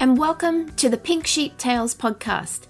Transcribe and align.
and 0.00 0.16
welcome 0.16 0.74
to 0.76 0.88
the 0.88 0.96
Pink 0.96 1.26
Sheep 1.26 1.58
Tales 1.58 1.94
podcast. 1.94 2.68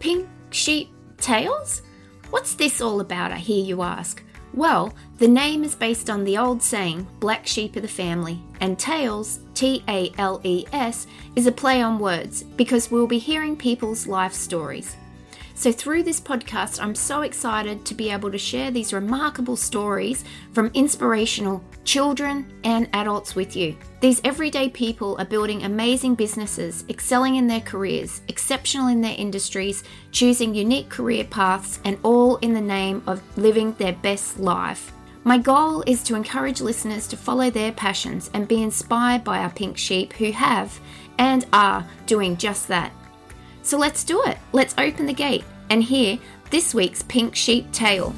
Pink 0.00 0.28
Sheep 0.50 0.88
Tales? 1.16 1.82
What's 2.30 2.56
this 2.56 2.80
all 2.80 3.00
about, 3.00 3.30
I 3.30 3.36
hear 3.36 3.64
you 3.64 3.82
ask? 3.82 4.20
Well, 4.52 4.92
the 5.18 5.28
name 5.28 5.62
is 5.62 5.76
based 5.76 6.10
on 6.10 6.24
the 6.24 6.36
old 6.36 6.60
saying, 6.60 7.06
black 7.20 7.46
sheep 7.46 7.76
of 7.76 7.82
the 7.82 7.88
family, 7.88 8.42
and 8.60 8.76
Tales, 8.76 9.38
T 9.54 9.84
A 9.86 10.12
L 10.18 10.40
E 10.42 10.66
S, 10.72 11.06
is 11.36 11.46
a 11.46 11.52
play 11.52 11.80
on 11.80 12.00
words 12.00 12.42
because 12.42 12.90
we'll 12.90 13.06
be 13.06 13.18
hearing 13.18 13.56
people's 13.56 14.08
life 14.08 14.32
stories. 14.32 14.96
So, 15.54 15.70
through 15.70 16.02
this 16.02 16.20
podcast, 16.20 16.82
I'm 16.82 16.94
so 16.94 17.22
excited 17.22 17.84
to 17.84 17.94
be 17.94 18.10
able 18.10 18.30
to 18.30 18.38
share 18.38 18.70
these 18.70 18.92
remarkable 18.92 19.56
stories 19.56 20.24
from 20.52 20.70
inspirational 20.74 21.62
children 21.84 22.52
and 22.64 22.88
adults 22.92 23.34
with 23.34 23.54
you. 23.54 23.76
These 24.00 24.20
everyday 24.24 24.70
people 24.70 25.16
are 25.18 25.24
building 25.24 25.64
amazing 25.64 26.14
businesses, 26.14 26.84
excelling 26.88 27.36
in 27.36 27.46
their 27.46 27.60
careers, 27.60 28.22
exceptional 28.28 28.88
in 28.88 29.00
their 29.00 29.14
industries, 29.16 29.84
choosing 30.10 30.54
unique 30.54 30.88
career 30.88 31.24
paths, 31.24 31.80
and 31.84 31.98
all 32.02 32.36
in 32.36 32.54
the 32.54 32.60
name 32.60 33.02
of 33.06 33.22
living 33.36 33.72
their 33.74 33.92
best 33.92 34.40
life. 34.40 34.92
My 35.24 35.38
goal 35.38 35.84
is 35.86 36.02
to 36.04 36.16
encourage 36.16 36.60
listeners 36.60 37.06
to 37.08 37.16
follow 37.16 37.48
their 37.50 37.70
passions 37.72 38.28
and 38.34 38.48
be 38.48 38.62
inspired 38.62 39.22
by 39.22 39.38
our 39.38 39.50
pink 39.50 39.78
sheep 39.78 40.12
who 40.14 40.32
have 40.32 40.80
and 41.18 41.46
are 41.52 41.86
doing 42.06 42.36
just 42.36 42.66
that. 42.68 42.92
So 43.64 43.78
let's 43.78 44.02
do 44.02 44.20
it. 44.24 44.38
Let's 44.52 44.74
open 44.76 45.06
the 45.06 45.12
gate 45.12 45.44
and 45.70 45.84
hear 45.84 46.18
this 46.50 46.74
week's 46.74 47.02
Pink 47.04 47.36
Sheep 47.36 47.70
Tale. 47.70 48.12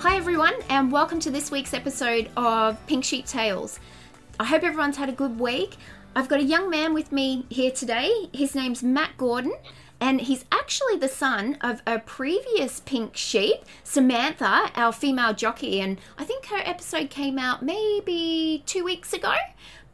Hi, 0.00 0.16
everyone, 0.16 0.52
and 0.68 0.92
welcome 0.92 1.18
to 1.20 1.30
this 1.30 1.50
week's 1.50 1.72
episode 1.72 2.28
of 2.36 2.84
Pink 2.86 3.04
Sheep 3.04 3.24
Tales. 3.24 3.80
I 4.38 4.44
hope 4.44 4.62
everyone's 4.62 4.98
had 4.98 5.08
a 5.08 5.12
good 5.12 5.40
week. 5.40 5.78
I've 6.14 6.28
got 6.28 6.40
a 6.40 6.44
young 6.44 6.68
man 6.68 6.92
with 6.92 7.10
me 7.10 7.46
here 7.48 7.70
today. 7.70 8.28
His 8.34 8.54
name's 8.54 8.82
Matt 8.82 9.16
Gordon, 9.16 9.54
and 10.00 10.20
he's 10.20 10.44
actually 10.52 10.96
the 10.96 11.08
son 11.08 11.56
of 11.60 11.82
a 11.86 11.98
previous 11.98 12.80
pink 12.80 13.16
sheep, 13.16 13.64
Samantha, 13.82 14.70
our 14.74 14.92
female 14.92 15.34
jockey, 15.34 15.80
and 15.80 15.98
I 16.18 16.24
think 16.24 16.46
her 16.46 16.62
episode 16.64 17.10
came 17.10 17.38
out 17.38 17.62
maybe 17.62 18.62
two 18.66 18.84
weeks 18.84 19.12
ago. 19.12 19.34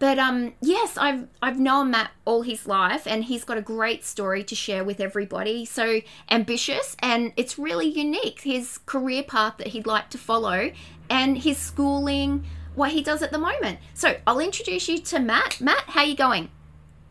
But 0.00 0.18
um, 0.18 0.54
yes, 0.62 0.96
I've 0.96 1.28
I've 1.42 1.60
known 1.60 1.90
Matt 1.90 2.10
all 2.24 2.42
his 2.42 2.66
life, 2.66 3.06
and 3.06 3.24
he's 3.24 3.44
got 3.44 3.58
a 3.58 3.62
great 3.62 4.02
story 4.02 4.42
to 4.44 4.54
share 4.54 4.82
with 4.82 4.98
everybody. 4.98 5.66
So 5.66 6.00
ambitious, 6.30 6.96
and 7.00 7.32
it's 7.36 7.58
really 7.58 7.88
unique. 7.88 8.40
His 8.40 8.78
career 8.78 9.22
path 9.22 9.58
that 9.58 9.68
he'd 9.68 9.86
like 9.86 10.08
to 10.10 10.18
follow, 10.18 10.72
and 11.10 11.36
his 11.36 11.58
schooling, 11.58 12.46
what 12.74 12.92
he 12.92 13.02
does 13.02 13.22
at 13.22 13.30
the 13.30 13.38
moment. 13.38 13.78
So 13.92 14.16
I'll 14.26 14.40
introduce 14.40 14.88
you 14.88 14.98
to 14.98 15.18
Matt. 15.18 15.60
Matt, 15.60 15.84
how 15.88 16.02
you 16.02 16.16
going? 16.16 16.48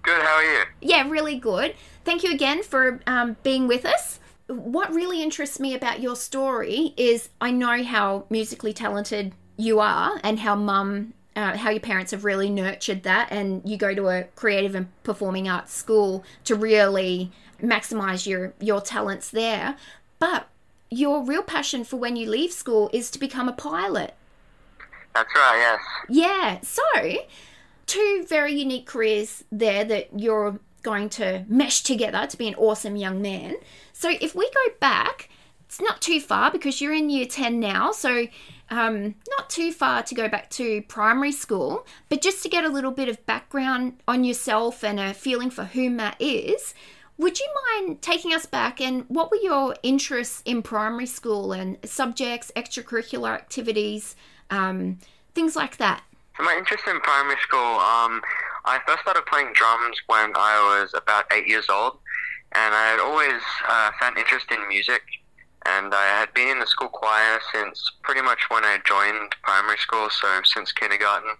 Good, 0.09 0.23
how 0.23 0.37
are 0.37 0.43
you? 0.43 0.63
Yeah, 0.81 1.07
really 1.07 1.35
good. 1.35 1.75
Thank 2.03 2.23
you 2.23 2.31
again 2.31 2.63
for 2.63 2.99
um, 3.05 3.37
being 3.43 3.67
with 3.67 3.85
us. 3.85 4.19
What 4.47 4.91
really 4.91 5.21
interests 5.21 5.59
me 5.59 5.75
about 5.75 5.99
your 5.99 6.15
story 6.15 6.95
is 6.97 7.29
I 7.39 7.51
know 7.51 7.83
how 7.83 8.25
musically 8.27 8.73
talented 8.73 9.35
you 9.55 9.79
are 9.79 10.19
and 10.23 10.39
how 10.39 10.55
mum, 10.55 11.13
uh, 11.35 11.57
how 11.57 11.69
your 11.69 11.79
parents 11.79 12.09
have 12.09 12.25
really 12.25 12.49
nurtured 12.49 13.03
that, 13.03 13.27
and 13.31 13.61
you 13.63 13.77
go 13.77 13.93
to 13.93 14.07
a 14.07 14.23
creative 14.35 14.73
and 14.73 14.87
performing 15.03 15.47
arts 15.47 15.75
school 15.75 16.23
to 16.45 16.55
really 16.55 17.31
maximize 17.61 18.25
your 18.25 18.53
your 18.59 18.81
talents 18.81 19.29
there. 19.29 19.75
But 20.17 20.47
your 20.89 21.23
real 21.23 21.43
passion 21.43 21.83
for 21.83 21.97
when 21.97 22.15
you 22.15 22.27
leave 22.27 22.51
school 22.51 22.89
is 22.91 23.11
to 23.11 23.19
become 23.19 23.47
a 23.47 23.53
pilot. 23.53 24.15
That's 25.13 25.35
right, 25.35 25.57
yes. 25.59 25.81
Yeah. 26.09 26.59
So, 26.61 26.83
two 27.89 28.23
very 28.29 28.53
unique 28.53 28.85
careers 28.85 29.43
there 29.51 29.83
that 29.83 30.19
you're 30.19 30.59
going 30.83 31.09
to 31.09 31.43
mesh 31.47 31.81
together 31.81 32.27
to 32.27 32.37
be 32.37 32.47
an 32.47 32.53
awesome 32.55 32.95
young 32.95 33.19
man. 33.19 33.55
So 33.93 34.11
if 34.21 34.35
we 34.35 34.45
go 34.51 34.73
back, 34.79 35.29
it's 35.65 35.81
not 35.81 35.99
too 35.99 36.21
far 36.21 36.51
because 36.51 36.79
you're 36.79 36.93
in 36.93 37.09
year 37.09 37.25
10 37.25 37.59
now. 37.59 37.91
So 37.91 38.27
um, 38.69 39.15
not 39.27 39.49
too 39.49 39.71
far 39.71 40.03
to 40.03 40.13
go 40.13 40.29
back 40.29 40.51
to 40.51 40.83
primary 40.83 41.31
school, 41.31 41.87
but 42.09 42.21
just 42.21 42.43
to 42.43 42.49
get 42.49 42.63
a 42.63 42.69
little 42.69 42.91
bit 42.91 43.09
of 43.09 43.25
background 43.25 44.01
on 44.07 44.23
yourself 44.23 44.83
and 44.83 44.99
a 44.99 45.13
feeling 45.13 45.49
for 45.49 45.63
who 45.63 45.89
Matt 45.89 46.15
is, 46.19 46.75
would 47.17 47.39
you 47.39 47.47
mind 47.71 48.03
taking 48.03 48.33
us 48.35 48.45
back 48.45 48.79
and 48.79 49.03
what 49.07 49.31
were 49.31 49.37
your 49.41 49.75
interests 49.81 50.43
in 50.45 50.61
primary 50.61 51.07
school 51.07 51.53
and 51.53 51.77
subjects, 51.83 52.51
extracurricular 52.55 53.33
activities, 53.33 54.15
um, 54.51 54.99
things 55.33 55.55
like 55.55 55.77
that? 55.77 56.03
So 56.39 56.45
my 56.45 56.55
interest 56.55 56.87
in 56.87 57.01
primary 57.01 57.35
school, 57.41 57.83
um, 57.83 58.21
I 58.63 58.79
first 58.87 59.01
started 59.01 59.25
playing 59.25 59.51
drums 59.51 59.99
when 60.07 60.31
I 60.35 60.79
was 60.79 60.93
about 60.95 61.25
eight 61.33 61.47
years 61.47 61.67
old, 61.69 61.99
and 62.53 62.73
I 62.73 62.91
had 62.91 62.99
always 63.01 63.43
uh, 63.67 63.91
found 63.99 64.17
interest 64.17 64.45
in 64.49 64.65
music. 64.69 65.03
And 65.65 65.93
I 65.93 66.05
had 66.17 66.33
been 66.33 66.47
in 66.47 66.59
the 66.59 66.65
school 66.65 66.87
choir 66.87 67.39
since 67.53 67.91
pretty 68.03 68.21
much 68.21 68.39
when 68.47 68.63
I 68.63 68.79
joined 68.85 69.35
primary 69.43 69.75
school, 69.79 70.07
so 70.09 70.39
since 70.45 70.71
kindergarten. 70.71 71.35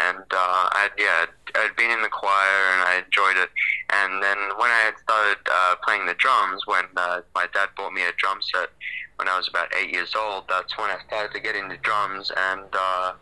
And 0.00 0.24
uh, 0.32 0.72
I 0.72 0.88
yeah, 0.96 1.26
I'd 1.54 1.76
been 1.76 1.90
in 1.90 2.00
the 2.00 2.08
choir 2.08 2.72
and 2.72 2.88
I 2.88 3.02
enjoyed 3.04 3.36
it. 3.36 3.50
And 3.92 4.22
then 4.22 4.38
when 4.56 4.70
I 4.70 4.80
had 4.88 4.94
started 5.04 5.44
uh, 5.52 5.74
playing 5.84 6.06
the 6.06 6.14
drums, 6.14 6.62
when 6.64 6.86
uh, 6.96 7.20
my 7.34 7.46
dad 7.52 7.68
bought 7.76 7.92
me 7.92 8.02
a 8.02 8.12
drum 8.16 8.38
set 8.40 8.70
when 9.16 9.28
I 9.28 9.36
was 9.36 9.46
about 9.48 9.68
eight 9.76 9.92
years 9.92 10.14
old, 10.16 10.44
that's 10.48 10.78
when 10.78 10.88
I 10.88 10.96
started 11.06 11.34
to 11.34 11.40
get 11.40 11.54
into 11.54 11.76
drums. 11.78 12.32
And 12.34 12.64
uh, 12.72 13.12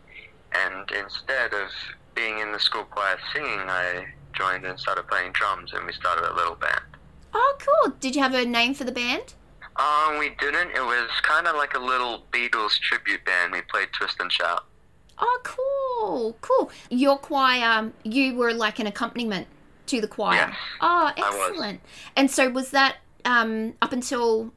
and 0.65 0.89
instead 0.91 1.53
of 1.53 1.69
being 2.15 2.39
in 2.39 2.51
the 2.51 2.59
school 2.59 2.83
choir 2.83 3.17
singing, 3.33 3.59
I 3.67 4.05
joined 4.33 4.65
and 4.65 4.79
started 4.79 5.07
playing 5.07 5.31
drums, 5.33 5.73
and 5.73 5.85
we 5.85 5.93
started 5.93 6.29
a 6.31 6.33
little 6.33 6.55
band. 6.55 6.81
Oh, 7.33 7.57
cool. 7.59 7.93
Did 7.99 8.15
you 8.15 8.21
have 8.21 8.33
a 8.33 8.45
name 8.45 8.73
for 8.73 8.83
the 8.83 8.91
band? 8.91 9.33
Um, 9.75 10.17
we 10.17 10.29
didn't. 10.39 10.71
It 10.71 10.81
was 10.83 11.09
kind 11.21 11.45
of 11.47 11.55
like 11.55 11.75
a 11.75 11.79
little 11.79 12.23
Beatles 12.31 12.79
tribute 12.79 13.23
band. 13.25 13.51
We 13.51 13.61
played 13.61 13.89
Twist 13.93 14.17
and 14.19 14.31
Shout. 14.31 14.65
Oh, 15.19 15.39
cool, 15.43 16.37
cool. 16.41 16.71
Your 16.89 17.17
choir, 17.17 17.91
you 18.03 18.35
were 18.35 18.53
like 18.53 18.79
an 18.79 18.87
accompaniment 18.87 19.47
to 19.87 20.01
the 20.01 20.07
choir. 20.07 20.35
Yes, 20.35 20.55
oh, 20.81 21.11
excellent. 21.17 21.81
And 22.15 22.29
so 22.29 22.49
was 22.49 22.71
that 22.71 22.97
um, 23.25 23.73
up 23.81 23.93
until 23.93 24.53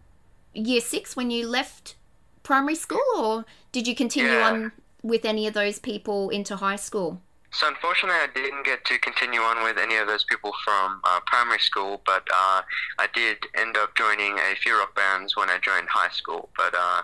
year 0.55 0.81
six 0.81 1.17
when 1.17 1.31
you 1.31 1.47
left 1.47 1.97
primary 2.43 2.75
school, 2.75 3.01
or 3.17 3.45
did 3.73 3.87
you 3.87 3.95
continue 3.95 4.33
Yeah. 4.33 4.51
on 4.51 4.73
with 5.03 5.25
any 5.25 5.47
of 5.47 5.55
those 5.55 5.79
people 5.79 6.31
into 6.31 6.57
high 6.57 6.77
school? 6.77 7.21
So 7.53 7.67
unfortunately, 7.67 8.21
I 8.21 8.29
didn't 8.33 8.65
get 8.65 8.85
to 8.85 8.99
continue 9.01 9.41
on 9.41 9.65
with 9.65 9.77
any 9.77 9.97
of 9.97 10.07
those 10.07 10.23
people 10.25 10.53
from 10.65 11.01
uh, 11.03 11.19
primary 11.27 11.59
school, 11.59 12.01
but 12.07 12.23
uh, 12.33 12.63
I 12.99 13.09
did 13.13 13.39
end 13.57 13.77
up 13.77 13.97
joining 13.97 14.39
a 14.39 14.55
few 14.55 14.79
rock 14.79 14.95
bands 14.95 15.37
when 15.37 15.51
I 15.51 15.59
joined 15.59 15.89
high 15.89 16.11
school. 16.11 16.49
But 16.57 16.75
uh, 16.79 17.03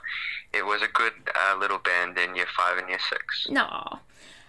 it 0.53 0.65
was 0.65 0.83
a 0.83 0.89
good 0.89 1.13
uh, 1.35 1.57
little 1.59 1.79
band 1.79 2.17
in 2.17 2.37
year 2.37 2.47
five 2.57 2.79
and 2.79 2.89
year 2.89 3.01
six. 3.11 3.49
No. 3.51 3.99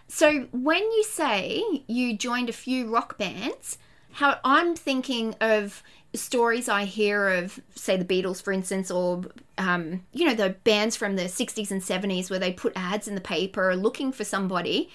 So 0.07 0.47
when 0.51 0.83
you 0.83 1.03
say 1.03 1.63
you 1.87 2.15
joined 2.15 2.49
a 2.49 2.53
few 2.53 2.89
rock 2.89 3.17
bands, 3.17 3.79
how 4.11 4.39
I'm 4.43 4.75
thinking 4.75 5.35
of 5.41 5.83
stories 6.15 6.67
I 6.69 6.85
hear 6.85 7.27
of, 7.29 7.59
say, 7.75 7.97
the 7.97 8.05
Beatles, 8.05 8.41
for 8.41 8.51
instance, 8.51 8.89
or 8.91 9.23
um, 9.57 10.05
you 10.13 10.25
know 10.25 10.33
the 10.33 10.51
bands 10.63 10.95
from 10.95 11.15
the 11.15 11.27
'60s 11.29 11.71
and 11.71 11.81
'70s 11.83 12.29
where 12.29 12.39
they 12.39 12.53
put 12.53 12.73
ads 12.75 13.07
in 13.07 13.15
the 13.15 13.21
paper 13.21 13.75
looking 13.75 14.11
for 14.11 14.23
somebody. 14.23 14.89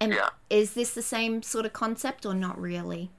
And 0.00 0.18
Yeah. 0.18 0.30
is 0.50 0.74
this 0.74 0.94
the 0.94 1.02
same 1.02 1.42
sort 1.42 1.64
of 1.66 1.72
concept 1.72 2.26
or 2.26 2.34
not 2.34 2.60
really? 2.60 3.12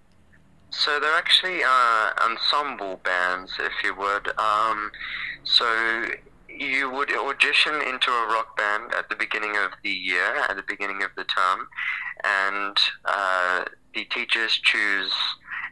So 0.69 0.99
they're 0.99 1.15
actually 1.15 1.63
uh, 1.63 2.11
ensemble 2.21 2.97
bands, 3.03 3.53
if 3.59 3.71
you 3.83 3.95
would. 3.95 4.27
Um, 4.38 4.91
so 5.43 6.05
you 6.50 6.89
would 6.91 7.11
audition 7.15 7.75
into 7.75 8.11
a 8.11 8.27
rock 8.27 8.57
band 8.57 8.93
at 8.93 9.09
the 9.09 9.15
beginning 9.15 9.55
of 9.57 9.71
the 9.83 9.89
year, 9.91 10.35
at 10.50 10.55
the 10.55 10.63
beginning 10.67 11.03
of 11.03 11.11
the 11.15 11.23
term, 11.23 11.67
and 12.23 12.77
uh, 13.05 13.65
the 13.97 14.05
teachers 14.05 14.53
choose 14.63 15.11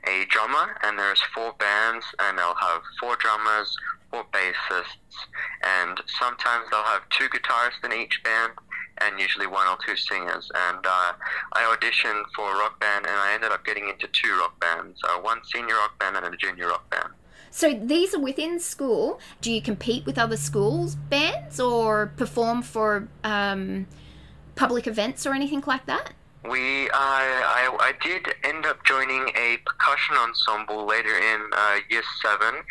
a 0.08 0.26
drummer, 0.30 0.76
and 0.84 0.98
there's 0.98 1.22
four 1.34 1.54
bands, 1.60 2.04
and 2.20 2.40
they'll 2.40 2.56
have 2.56 2.82
four 3.00 3.16
drummers, 3.18 3.76
four 4.10 4.26
bassists, 4.34 5.16
and 5.62 6.02
sometimes 6.20 6.66
they'll 6.72 6.82
have 6.82 7.08
two 7.10 7.30
guitarists 7.30 7.86
in 7.86 7.94
each 7.94 8.20
band, 8.24 8.54
and 9.02 9.20
usually 9.20 9.46
one 9.46 9.68
or 9.68 9.78
two 9.86 9.96
singers. 9.96 10.52
And 10.56 10.84
uh, 10.84 11.14
I 11.54 11.76
auditioned 11.76 12.24
for 12.36 12.52
a 12.52 12.58
rock 12.58 12.80
band, 12.80 13.06
and 13.06 13.16
I 13.16 13.34
ended 13.36 13.52
up 13.52 13.64
getting 13.64 13.90
into 13.90 14.08
two 14.08 14.36
rock 14.40 14.60
bands: 14.60 15.00
uh, 15.08 15.20
one 15.22 15.42
senior 15.54 15.76
rock 15.76 16.00
band 16.00 16.18
and 16.18 16.34
a 16.34 16.38
junior 16.38 16.70
rock 16.70 16.90
band. 16.90 17.10
So 17.52 17.74
these 17.74 18.16
are 18.16 18.20
within 18.20 18.60
school. 18.60 19.20
Do 19.42 19.52
you 19.52 19.62
compete 19.62 20.08
with 20.08 20.18
other 20.18 20.36
schools' 20.36 20.96
bands 20.96 21.60
or 21.60 22.08
perform 22.18 22.64
for 22.64 23.08
um, 23.24 23.86
public 24.56 24.88
events 24.88 25.28
or 25.28 25.34
anything 25.34 25.64
like 25.68 25.86
that? 25.86 26.14
We, 26.50 26.90
I, 26.92 27.70
I, 27.70 27.78
I 27.80 27.94
did 28.02 28.34
end 28.44 28.66
up 28.66 28.84
joining 28.86 29.30
a 29.36 29.58
percussion 29.66 30.16
ensemble 30.18 30.86
later 30.86 31.16
in 31.18 31.50
uh, 31.52 31.78
year 31.90 32.04
seven, 32.22 32.62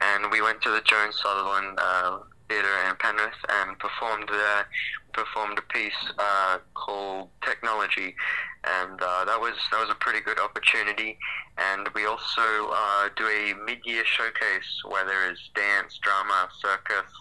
and 0.00 0.30
we 0.30 0.42
went 0.42 0.60
to 0.62 0.70
the 0.70 0.80
Joan 0.80 1.12
Sutherland 1.12 1.78
uh, 1.78 2.18
Theatre 2.48 2.68
in 2.88 2.96
Penrith 2.96 3.42
and 3.48 3.78
performed 3.78 4.28
there. 4.28 4.66
Performed 5.12 5.58
a 5.58 5.62
piece 5.62 5.92
uh, 6.18 6.56
called 6.72 7.28
Technology, 7.44 8.14
and 8.64 8.98
uh, 8.98 9.26
that 9.26 9.38
was 9.38 9.52
that 9.70 9.78
was 9.78 9.90
a 9.90 9.94
pretty 9.96 10.20
good 10.20 10.40
opportunity. 10.40 11.18
And 11.58 11.86
we 11.94 12.06
also 12.06 12.40
uh, 12.72 13.10
do 13.14 13.26
a 13.26 13.52
mid-year 13.66 14.06
showcase 14.06 14.82
where 14.88 15.04
there 15.04 15.30
is 15.30 15.38
dance, 15.54 15.98
drama, 16.02 16.48
circus, 16.62 17.12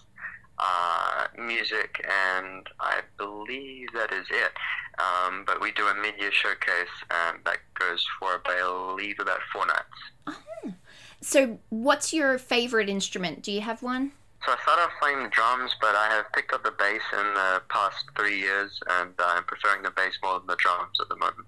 uh, 0.61 1.27
music, 1.37 2.05
and 2.07 2.67
I 2.79 3.01
believe 3.17 3.89
that 3.93 4.11
is 4.13 4.27
it. 4.29 4.51
Um, 4.99 5.43
but 5.45 5.59
we 5.61 5.71
do 5.71 5.87
a 5.87 5.95
mid-year 5.95 6.31
showcase, 6.31 6.95
and 7.09 7.39
that 7.45 7.57
goes 7.73 8.05
for 8.19 8.41
I 8.45 8.91
believe 8.93 9.19
about 9.19 9.39
four 9.51 9.65
nights. 9.65 9.83
Oh. 10.27 10.73
So, 11.21 11.59
what's 11.69 12.13
your 12.13 12.37
favorite 12.37 12.89
instrument? 12.89 13.43
Do 13.43 13.51
you 13.51 13.61
have 13.61 13.81
one? 13.81 14.11
So 14.45 14.53
I 14.53 14.57
started 14.63 14.81
off 14.83 14.91
playing 14.99 15.23
the 15.23 15.29
drums, 15.29 15.71
but 15.79 15.95
I 15.95 16.07
have 16.09 16.31
picked 16.33 16.51
up 16.51 16.63
the 16.63 16.71
bass 16.71 17.01
in 17.13 17.33
the 17.35 17.61
past 17.69 18.05
three 18.17 18.39
years, 18.39 18.79
and 18.89 19.13
I'm 19.19 19.43
preferring 19.43 19.83
the 19.83 19.91
bass 19.91 20.13
more 20.23 20.39
than 20.39 20.47
the 20.47 20.55
drums 20.55 20.97
at 20.99 21.09
the 21.09 21.15
moment. 21.15 21.47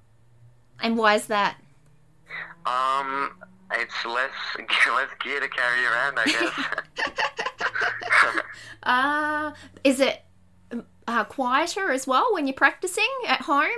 And 0.79 0.95
why 0.95 1.15
is 1.15 1.25
that? 1.27 1.57
Um, 2.67 3.31
it's 3.71 4.05
less 4.05 4.31
less 4.87 5.09
gear 5.23 5.39
to 5.39 5.49
carry 5.49 5.85
around, 5.85 6.19
I 6.19 6.25
guess. 6.25 6.53
uh, 8.83 9.51
is 9.83 9.99
it 9.99 10.23
uh, 11.07 11.23
quieter 11.25 11.91
as 11.91 12.07
well 12.07 12.33
when 12.33 12.47
you're 12.47 12.53
practicing 12.53 13.09
at 13.27 13.41
home? 13.41 13.69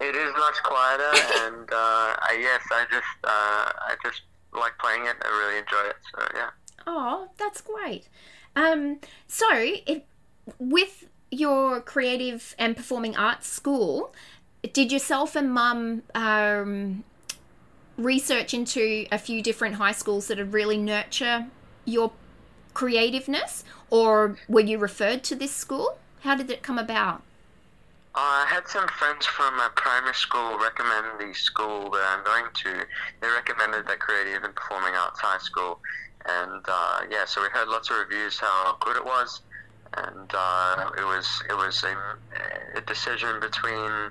It 0.00 0.16
is 0.16 0.32
much 0.32 0.62
quieter, 0.62 1.12
and 1.44 1.70
uh, 1.70 2.16
I, 2.22 2.38
yes, 2.40 2.62
I 2.70 2.86
just 2.90 3.06
uh, 3.24 3.72
I 3.88 3.96
just 4.02 4.22
like 4.52 4.72
playing 4.78 5.06
it. 5.06 5.16
I 5.22 5.28
really 5.28 5.58
enjoy 5.58 5.88
it. 5.88 5.96
So 6.14 6.26
yeah. 6.34 6.50
Oh, 6.86 7.28
that's 7.38 7.60
great. 7.60 8.08
Um, 8.56 9.00
so 9.28 9.46
it, 9.50 10.06
with 10.58 11.06
your 11.30 11.80
creative 11.80 12.54
and 12.58 12.76
performing 12.76 13.16
arts 13.16 13.46
school, 13.46 14.12
did 14.72 14.90
yourself 14.90 15.36
and 15.36 15.52
mum 15.52 16.02
um, 16.14 17.04
research 18.00 18.54
into 18.54 19.06
a 19.12 19.18
few 19.18 19.42
different 19.42 19.76
high 19.76 19.92
schools 19.92 20.28
that 20.28 20.42
really 20.44 20.78
nurture 20.78 21.46
your 21.84 22.12
creativeness, 22.74 23.64
or 23.90 24.36
were 24.48 24.60
you 24.60 24.78
referred 24.78 25.22
to 25.24 25.34
this 25.34 25.52
school? 25.52 25.98
How 26.20 26.34
did 26.34 26.50
it 26.50 26.62
come 26.62 26.78
about? 26.78 27.22
Uh, 28.12 28.42
I 28.42 28.46
had 28.48 28.66
some 28.66 28.88
friends 28.88 29.24
from 29.24 29.56
my 29.56 29.68
primary 29.76 30.14
school 30.14 30.58
recommend 30.58 31.06
the 31.20 31.32
school 31.32 31.90
that 31.90 32.02
I'm 32.10 32.24
going 32.24 32.46
to. 32.52 32.84
They 33.20 33.28
recommended 33.28 33.86
that 33.86 34.00
Creative 34.00 34.42
and 34.42 34.54
Performing 34.54 34.94
Arts 34.94 35.20
High 35.20 35.38
School, 35.38 35.78
and 36.26 36.64
uh, 36.66 37.02
yeah, 37.08 37.24
so 37.24 37.40
we 37.40 37.48
heard 37.48 37.68
lots 37.68 37.88
of 37.90 37.98
reviews 37.98 38.38
how 38.38 38.76
good 38.80 38.96
it 38.96 39.04
was, 39.04 39.42
and 39.94 40.30
uh, 40.34 40.90
it 40.98 41.04
was 41.04 41.42
it 41.48 41.54
was 41.54 41.84
a, 41.84 42.78
a 42.78 42.80
decision 42.80 43.38
between 43.40 44.10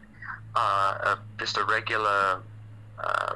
uh, 0.56 1.16
a, 1.16 1.20
just 1.38 1.58
a 1.58 1.66
regular 1.66 2.42
uh, 3.04 3.36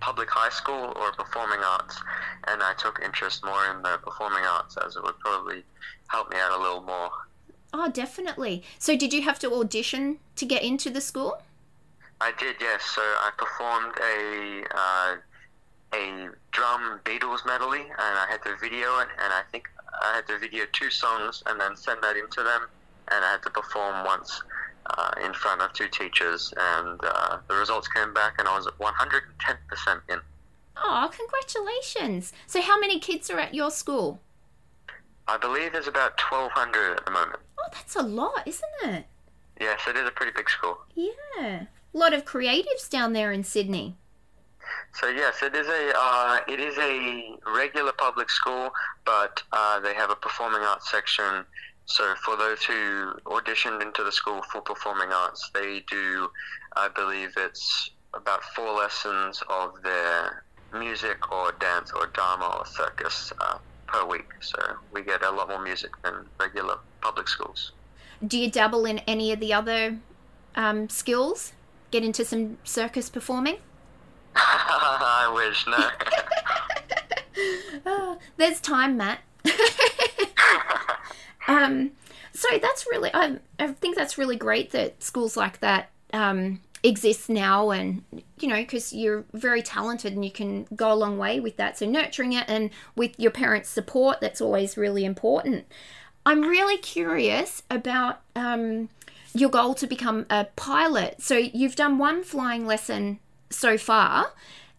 public 0.00 0.28
high 0.30 0.50
school 0.50 0.92
or 0.96 1.12
performing 1.12 1.60
arts, 1.60 2.00
and 2.48 2.62
I 2.62 2.74
took 2.74 3.00
interest 3.02 3.44
more 3.44 3.66
in 3.70 3.82
the 3.82 3.98
performing 4.02 4.44
arts 4.44 4.76
as 4.84 4.96
it 4.96 5.02
would 5.02 5.18
probably 5.20 5.64
help 6.08 6.30
me 6.30 6.36
out 6.38 6.58
a 6.58 6.62
little 6.62 6.82
more. 6.82 7.10
Oh, 7.72 7.90
definitely. 7.90 8.62
So, 8.78 8.96
did 8.96 9.12
you 9.12 9.22
have 9.22 9.38
to 9.40 9.52
audition 9.52 10.18
to 10.36 10.46
get 10.46 10.62
into 10.62 10.90
the 10.90 11.00
school? 11.00 11.42
I 12.20 12.32
did, 12.38 12.56
yes. 12.60 12.82
So, 12.84 13.02
I 13.02 13.30
performed 13.36 13.94
a 14.00 14.64
uh, 14.74 15.16
a 15.94 16.28
drum 16.52 17.00
Beatles 17.04 17.44
medley, 17.46 17.80
and 17.80 17.90
I 17.98 18.26
had 18.28 18.42
to 18.44 18.56
video 18.56 18.98
it, 19.00 19.08
and 19.22 19.32
I 19.32 19.42
think 19.50 19.68
I 20.02 20.14
had 20.16 20.26
to 20.28 20.38
video 20.38 20.64
two 20.72 20.90
songs 20.90 21.42
and 21.46 21.60
then 21.60 21.76
send 21.76 22.02
that 22.02 22.16
into 22.16 22.42
them, 22.42 22.62
and 23.10 23.24
I 23.24 23.32
had 23.32 23.42
to 23.42 23.50
perform 23.50 24.04
once 24.04 24.42
uh, 24.90 25.10
in 25.24 25.32
front 25.32 25.60
of 25.62 25.72
two 25.72 25.88
teachers, 25.88 26.52
and 26.56 27.00
uh, 27.02 27.38
the 27.48 27.54
results 27.54 27.88
came 27.88 28.12
back, 28.14 28.34
and 28.38 28.48
I 28.48 28.56
was 28.56 28.66
at 28.66 28.78
110% 28.78 30.00
in. 30.08 30.20
Oh, 30.76 31.10
congratulations! 31.16 32.32
So, 32.46 32.60
how 32.60 32.78
many 32.78 32.98
kids 32.98 33.30
are 33.30 33.38
at 33.38 33.54
your 33.54 33.70
school? 33.70 34.20
I 35.28 35.36
believe 35.36 35.72
there's 35.72 35.88
about 35.88 36.20
1,200 36.20 36.98
at 36.98 37.04
the 37.04 37.10
moment. 37.10 37.40
Oh, 37.58 37.68
that's 37.72 37.96
a 37.96 38.02
lot, 38.02 38.46
isn't 38.46 38.64
it? 38.84 39.06
Yes, 39.60 39.80
it 39.88 39.96
is 39.96 40.06
a 40.06 40.10
pretty 40.10 40.32
big 40.36 40.48
school. 40.48 40.78
Yeah, 40.94 41.64
a 41.94 41.98
lot 41.98 42.12
of 42.12 42.24
creatives 42.24 42.88
down 42.88 43.12
there 43.12 43.32
in 43.32 43.42
Sydney. 43.42 43.96
So 44.92 45.08
yes, 45.08 45.42
it 45.42 45.54
is 45.54 45.66
a 45.66 45.92
uh, 45.96 46.40
it 46.48 46.60
is 46.60 46.76
a 46.78 47.36
regular 47.54 47.92
public 47.92 48.30
school, 48.30 48.70
but 49.04 49.42
uh, 49.52 49.80
they 49.80 49.94
have 49.94 50.10
a 50.10 50.16
performing 50.16 50.62
arts 50.62 50.90
section. 50.90 51.44
So 51.86 52.14
for 52.24 52.36
those 52.36 52.62
who 52.64 53.12
auditioned 53.26 53.80
into 53.80 54.02
the 54.02 54.12
school 54.12 54.42
for 54.52 54.60
performing 54.60 55.10
arts, 55.12 55.50
they 55.54 55.84
do, 55.88 56.28
I 56.76 56.88
believe 56.88 57.30
it's 57.36 57.90
about 58.12 58.42
four 58.42 58.72
lessons 58.72 59.42
of 59.48 59.82
their 59.82 60.44
music 60.72 61.30
or 61.30 61.52
dance 61.60 61.92
or 61.92 62.06
drama 62.08 62.56
or 62.58 62.66
circus 62.66 63.32
uh, 63.40 63.58
per 63.86 64.04
week. 64.04 64.28
So 64.40 64.58
we 64.92 65.02
get 65.02 65.22
a 65.22 65.30
lot 65.30 65.48
more 65.48 65.62
music 65.62 65.90
than 66.02 66.26
regular 66.40 66.78
public 67.00 67.28
schools. 67.28 67.72
Do 68.26 68.38
you 68.38 68.50
dabble 68.50 68.84
in 68.84 68.98
any 69.00 69.32
of 69.32 69.40
the 69.40 69.52
other 69.52 69.98
um, 70.56 70.88
skills? 70.88 71.52
Get 71.92 72.02
into 72.02 72.24
some 72.24 72.58
circus 72.64 73.08
performing? 73.08 73.58
I 74.34 75.30
wish, 75.32 75.66
no. 75.66 75.90
oh, 77.86 78.18
there's 78.36 78.60
time, 78.60 78.96
Matt. 78.96 79.20
um, 81.46 81.92
so 82.32 82.48
that's 82.60 82.86
really, 82.90 83.10
I, 83.14 83.38
I 83.58 83.68
think 83.68 83.96
that's 83.96 84.18
really 84.18 84.36
great 84.36 84.70
that 84.72 85.02
schools 85.02 85.36
like 85.36 85.60
that 85.60 85.90
um, 86.12 86.60
exist 86.82 87.28
now, 87.28 87.70
and 87.70 88.02
you 88.38 88.48
know, 88.48 88.56
because 88.56 88.92
you're 88.92 89.24
very 89.32 89.62
talented 89.62 90.12
and 90.12 90.24
you 90.24 90.30
can 90.30 90.66
go 90.76 90.92
a 90.92 90.94
long 90.94 91.18
way 91.18 91.40
with 91.40 91.56
that. 91.56 91.78
So 91.78 91.86
nurturing 91.86 92.32
it 92.32 92.44
and 92.48 92.70
with 92.94 93.18
your 93.18 93.30
parents' 93.30 93.70
support, 93.70 94.20
that's 94.20 94.40
always 94.40 94.76
really 94.76 95.04
important. 95.04 95.66
I'm 96.24 96.42
really 96.42 96.76
curious 96.76 97.62
about 97.70 98.20
um, 98.34 98.88
your 99.32 99.48
goal 99.48 99.74
to 99.74 99.86
become 99.86 100.26
a 100.28 100.46
pilot. 100.56 101.22
So 101.22 101.36
you've 101.36 101.76
done 101.76 101.98
one 101.98 102.24
flying 102.24 102.66
lesson 102.66 103.20
so 103.50 103.78
far. 103.78 104.32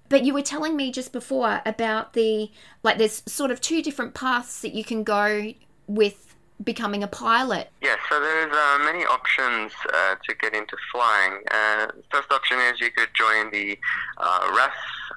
But 0.09 0.23
you 0.23 0.33
were 0.33 0.41
telling 0.41 0.77
me 0.77 0.91
just 0.91 1.11
before 1.11 1.61
about 1.65 2.13
the 2.13 2.49
like 2.81 2.97
there's 2.97 3.23
sort 3.25 3.51
of 3.51 3.59
two 3.59 3.81
different 3.81 4.13
paths 4.13 4.61
that 4.61 4.73
you 4.73 4.85
can 4.85 5.03
go 5.03 5.53
with 5.85 6.26
becoming 6.63 7.03
a 7.03 7.07
pilot. 7.07 7.69
Yeah, 7.81 7.95
so 8.09 8.19
there's 8.19 8.53
uh, 8.53 8.79
many 8.83 9.05
options 9.05 9.71
uh, 9.93 10.15
to 10.27 10.35
get 10.35 10.53
into 10.53 10.75
flying. 10.91 11.39
Uh, 11.51 11.87
first 12.11 12.31
option 12.31 12.59
is 12.59 12.79
you 12.79 12.91
could 12.91 13.09
join 13.13 13.51
the 13.51 13.77
uh, 14.17 14.39
RAAF, 14.51 14.71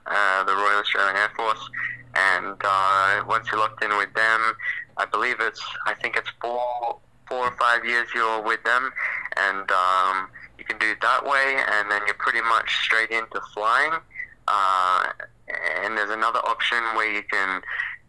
uh, 0.07 0.45
the 0.45 0.55
Royal 0.55 0.81
Australian 0.81 1.17
Air 1.17 1.31
Force, 1.37 1.71
and 2.15 2.57
uh, 2.63 3.25
once 3.27 3.49
you're 3.51 3.61
locked 3.61 3.83
in 3.83 3.97
with 3.97 4.13
them, 4.15 4.41
I 4.97 5.07
believe 5.07 5.37
it's 5.41 5.63
I 5.87 5.95
think 5.95 6.17
it's 6.17 6.31
four 6.41 6.99
four 7.29 7.47
or 7.47 7.57
five 7.59 7.85
years 7.85 8.09
you're 8.15 8.43
with 8.43 8.63
them, 8.65 8.91
and 9.37 9.71
um, 9.71 10.29
you 10.59 10.65
can 10.65 10.79
do 10.79 10.91
it 10.91 11.01
that 11.01 11.25
way, 11.25 11.57
and 11.69 11.91
then 11.91 12.03
you're 12.07 12.15
pretty 12.15 12.43
much 12.43 12.75
straight 12.83 13.11
into 13.11 13.41
flying. 13.55 13.93
And 15.83 15.97
there's 15.97 16.11
another 16.11 16.41
option 16.41 16.79
where 16.95 17.13
you 17.13 17.23
can 17.23 17.63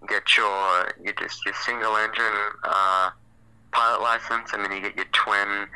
get 0.07 0.35
your 0.35 0.91
you 1.03 1.13
just 1.13 1.45
your 1.45 1.53
single 1.55 1.95
engine 1.95 2.23
uh, 2.63 3.11
pilot 3.71 4.01
license, 4.01 4.53
and 4.53 4.63
then 4.63 4.71
you 4.71 4.81
get 4.81 4.95
your 4.95 5.05
twin 5.11 5.67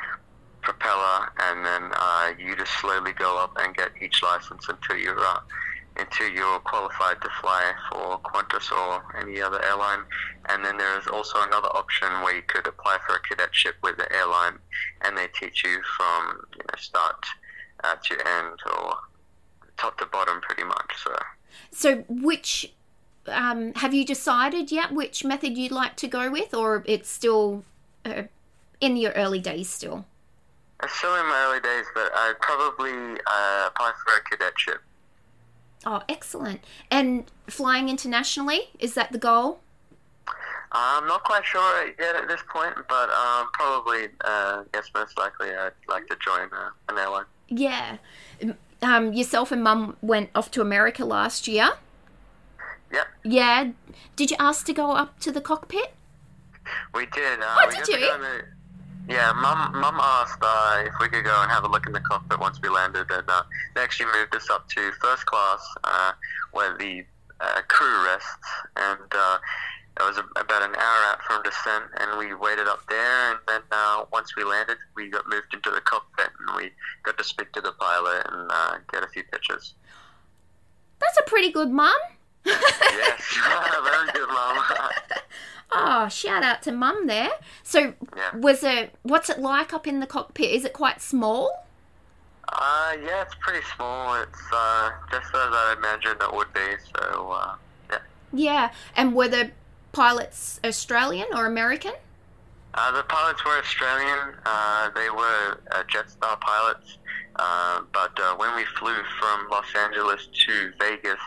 propeller, 0.62 1.30
and 1.38 1.64
then 1.64 1.90
uh, 1.94 2.32
you 2.38 2.56
just 2.56 2.72
slowly 2.80 3.12
go 3.12 3.38
up 3.38 3.56
and 3.60 3.76
get 3.76 3.90
each 4.00 4.22
license 4.22 4.68
until 4.68 4.96
you're 4.96 5.18
uh, 5.18 5.40
until 5.98 6.28
you're 6.28 6.58
qualified 6.60 7.16
to 7.22 7.28
fly 7.40 7.72
for 7.90 8.20
Qantas 8.20 8.70
or 8.70 9.02
any 9.18 9.40
other 9.40 9.64
airline. 9.64 10.00
And 10.50 10.62
then 10.64 10.76
there 10.76 10.98
is 10.98 11.06
also 11.06 11.38
another 11.42 11.68
option 11.68 12.08
where 12.22 12.36
you 12.36 12.42
could 12.46 12.66
apply 12.66 12.98
for 13.06 13.16
a 13.16 13.20
cadetship 13.20 13.76
with 13.82 13.96
the 13.96 14.12
airline, 14.14 14.58
and 15.02 15.16
they 15.16 15.28
teach 15.28 15.64
you 15.64 15.80
from 15.96 16.40
you 16.52 16.58
know 16.58 16.78
start 16.78 17.24
uh, 17.84 17.96
to 18.04 18.14
end 18.14 18.58
or 18.66 18.94
top 19.76 19.98
to 19.98 20.06
bottom, 20.06 20.40
pretty 20.40 20.64
much. 20.64 20.92
So. 21.02 21.16
So 21.70 22.04
which 22.08 22.72
um, 23.28 23.72
have 23.74 23.94
you 23.94 24.04
decided 24.04 24.70
yet 24.70 24.92
which 24.92 25.24
method 25.24 25.56
you'd 25.56 25.72
like 25.72 25.96
to 25.96 26.08
go 26.08 26.30
with, 26.30 26.54
or 26.54 26.82
it's 26.86 27.08
still 27.08 27.64
uh, 28.06 28.22
in 28.80 28.96
your 28.96 29.12
early 29.12 29.40
days 29.40 29.68
still? 29.68 30.04
It's 30.82 30.92
still 30.94 31.14
in 31.14 31.26
my 31.26 31.46
early 31.48 31.60
days, 31.60 31.86
but 31.94 32.10
I'd 32.14 32.38
probably 32.40 33.18
uh, 33.26 33.68
apply 33.68 33.92
for 34.04 34.14
a 34.14 34.20
cadetship. 34.30 34.82
Oh, 35.84 36.02
excellent. 36.08 36.60
And 36.90 37.30
flying 37.46 37.88
internationally, 37.88 38.70
is 38.78 38.94
that 38.94 39.12
the 39.12 39.18
goal? 39.18 39.60
I'm 40.72 41.06
not 41.06 41.22
quite 41.24 41.44
sure 41.44 41.86
yet 41.98 42.16
at 42.16 42.28
this 42.28 42.42
point, 42.48 42.74
but 42.88 43.08
um, 43.10 43.48
probably, 43.52 44.08
uh, 44.24 44.64
yes, 44.74 44.90
most 44.94 45.16
likely 45.16 45.50
I'd 45.50 45.72
like 45.88 46.06
to 46.08 46.16
join 46.22 46.48
uh, 46.52 46.70
an 46.88 46.98
airline. 46.98 47.24
Yeah. 47.48 47.98
Um, 48.82 49.12
yourself 49.12 49.52
and 49.52 49.62
mum 49.62 49.96
went 50.02 50.30
off 50.34 50.50
to 50.52 50.60
America 50.60 51.04
last 51.04 51.48
year. 51.48 51.70
Yep. 52.92 53.06
Yeah. 53.24 53.70
Did 54.16 54.30
you 54.30 54.36
ask 54.38 54.66
to 54.66 54.72
go 54.72 54.90
up 54.92 55.18
to 55.20 55.32
the 55.32 55.40
cockpit? 55.40 55.94
We 56.94 57.06
did. 57.06 57.40
Uh, 57.40 57.46
Oh, 57.58 57.66
we 57.68 57.74
did 57.76 57.88
you? 57.88 57.98
the- 57.98 58.44
yeah, 59.08 59.32
Mum, 59.32 59.70
Mum 59.80 59.98
asked 60.02 60.38
uh, 60.42 60.82
if 60.84 60.92
we 61.00 61.08
could 61.08 61.24
go 61.24 61.40
and 61.42 61.48
have 61.50 61.62
a 61.62 61.68
look 61.68 61.86
in 61.86 61.92
the 61.92 62.00
cockpit 62.00 62.40
once 62.40 62.60
we 62.60 62.68
landed, 62.68 63.08
and 63.10 63.28
uh, 63.30 63.42
they 63.74 63.80
actually 63.82 64.10
moved 64.12 64.34
us 64.34 64.50
up 64.50 64.68
to 64.70 64.90
first 65.00 65.24
class, 65.26 65.60
uh, 65.84 66.10
where 66.50 66.76
the 66.76 67.04
uh, 67.40 67.60
crew 67.68 68.04
rests, 68.04 68.48
and 68.76 68.98
uh, 69.14 69.38
it 70.00 70.02
was 70.02 70.16
a, 70.18 70.24
about 70.40 70.62
an 70.62 70.74
hour 70.74 71.04
out 71.04 71.22
from 71.22 71.40
descent, 71.44 71.84
and 72.00 72.18
we 72.18 72.34
waited 72.34 72.66
up 72.66 72.80
there, 72.88 73.30
and 73.30 73.38
then 73.46 73.60
uh, 73.70 74.04
once 74.12 74.34
we 74.36 74.42
landed, 74.42 74.76
we 74.96 75.08
got 75.08 75.22
moved 75.28 75.54
into 75.54 75.70
the 75.70 75.80
cockpit, 75.82 76.30
and 76.40 76.56
we 76.56 76.72
got 77.04 77.16
to 77.16 77.22
speak 77.22 77.52
to 77.52 77.60
the 77.60 77.72
pilot 77.78 78.26
and 78.32 78.50
uh, 78.50 78.78
get 78.92 79.04
a 79.04 79.08
few 79.08 79.22
pictures. 79.30 79.74
That's 80.98 81.18
a 81.18 81.30
pretty 81.30 81.52
good 81.52 81.70
mum. 81.70 81.94
Yes, 82.46 83.38
very 83.84 84.12
good, 84.12 84.28
Mum. 84.28 84.64
Oh, 85.72 86.08
shout 86.08 86.42
out 86.42 86.62
to 86.62 86.72
mum 86.72 87.06
there. 87.06 87.30
So, 87.62 87.94
yeah. 88.16 88.36
was 88.36 88.62
it, 88.62 88.94
what's 89.02 89.28
it 89.28 89.40
like 89.40 89.72
up 89.72 89.86
in 89.86 90.00
the 90.00 90.06
cockpit? 90.06 90.50
Is 90.50 90.64
it 90.64 90.72
quite 90.72 91.00
small? 91.00 91.66
Uh, 92.48 92.92
yeah, 93.04 93.22
it's 93.22 93.34
pretty 93.40 93.64
small. 93.74 94.14
It's 94.22 94.42
uh, 94.52 94.90
just 95.10 95.26
as 95.26 95.34
I 95.34 95.74
imagined 95.76 96.20
it 96.20 96.32
would 96.32 96.52
be. 96.52 96.60
So, 96.94 97.30
uh, 97.32 97.54
yeah. 97.90 97.98
Yeah. 98.32 98.70
And 98.96 99.14
were 99.14 99.28
the 99.28 99.50
pilots 99.92 100.60
Australian 100.64 101.26
or 101.34 101.46
American? 101.46 101.94
Uh, 102.74 102.92
the 102.92 103.02
pilots 103.04 103.44
were 103.44 103.58
Australian. 103.58 104.34
Uh, 104.44 104.90
they 104.94 105.10
were 105.10 105.60
uh, 105.72 105.82
Jetstar 105.84 106.38
pilots. 106.40 106.98
Uh, 107.36 107.80
but 107.92 108.18
uh, 108.20 108.34
when 108.36 108.54
we 108.54 108.64
flew 108.78 108.94
from 109.18 109.48
Los 109.50 109.66
Angeles 109.74 110.28
to 110.46 110.72
Vegas, 110.78 111.20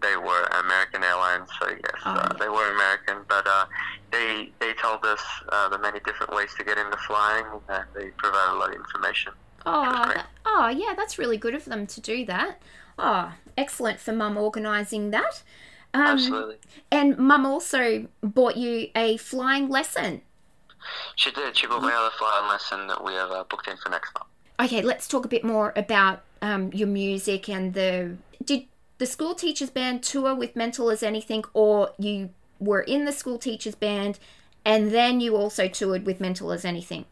they 0.00 0.16
were 0.16 0.44
American 0.64 1.02
Airlines. 1.04 1.48
So 1.60 1.68
yes, 1.68 2.00
uh, 2.04 2.28
Oh. 2.30 2.36
they 2.38 2.48
were 2.48 2.70
American. 2.72 3.24
But 3.28 3.46
uh, 3.46 3.66
they 4.10 4.52
they 4.58 4.72
told 4.74 5.04
us 5.04 5.22
uh, 5.50 5.68
the 5.68 5.78
many 5.78 6.00
different 6.00 6.34
ways 6.34 6.50
to 6.58 6.64
get 6.64 6.78
into 6.78 6.96
flying, 6.98 7.44
and 7.68 7.84
they 7.94 8.08
provided 8.10 8.54
a 8.54 8.58
lot 8.58 8.68
of 8.70 8.76
information. 8.76 9.32
Oh, 9.66 9.82
that, 10.14 10.26
oh, 10.46 10.68
yeah, 10.68 10.94
that's 10.96 11.18
really 11.18 11.36
good 11.36 11.54
of 11.54 11.64
them 11.66 11.86
to 11.88 12.00
do 12.00 12.24
that. 12.26 12.62
Oh, 12.98 13.32
excellent 13.58 14.00
for 14.00 14.12
mum 14.12 14.36
organising 14.38 15.10
that. 15.10 15.42
Um, 15.92 16.02
Absolutely. 16.06 16.56
And 16.90 17.18
mum 17.18 17.44
also 17.44 18.06
bought 18.22 18.56
you 18.56 18.88
a 18.94 19.16
flying 19.18 19.68
lesson. 19.68 20.22
She 21.16 21.30
did. 21.32 21.56
She 21.56 21.66
bought 21.66 21.82
me 21.82 21.88
another 21.88 22.10
flying 22.18 22.48
lesson 22.48 22.86
that 22.86 23.02
we 23.04 23.12
have 23.14 23.30
uh, 23.30 23.44
booked 23.50 23.68
in 23.68 23.76
for 23.76 23.88
next 23.90 24.14
month. 24.14 24.26
Okay, 24.60 24.80
let's 24.82 25.06
talk 25.06 25.24
a 25.24 25.28
bit 25.28 25.44
more 25.44 25.72
about 25.76 26.22
um, 26.40 26.72
your 26.72 26.88
music 26.88 27.48
and 27.48 27.74
the. 27.74 28.16
Did 28.44 28.66
the 28.98 29.06
school 29.06 29.34
teachers 29.34 29.70
band 29.70 30.02
tour 30.02 30.34
with 30.34 30.54
Mental 30.54 30.90
as 30.90 31.02
Anything, 31.02 31.44
or 31.54 31.90
you 31.98 32.30
were 32.60 32.80
in 32.80 33.04
the 33.04 33.12
school 33.12 33.38
teachers 33.38 33.74
band 33.74 34.18
and 34.64 34.90
then 34.90 35.20
you 35.20 35.34
also 35.34 35.66
toured 35.66 36.04
with 36.04 36.20
Mental 36.20 36.52
as 36.52 36.64
Anything? 36.64 37.06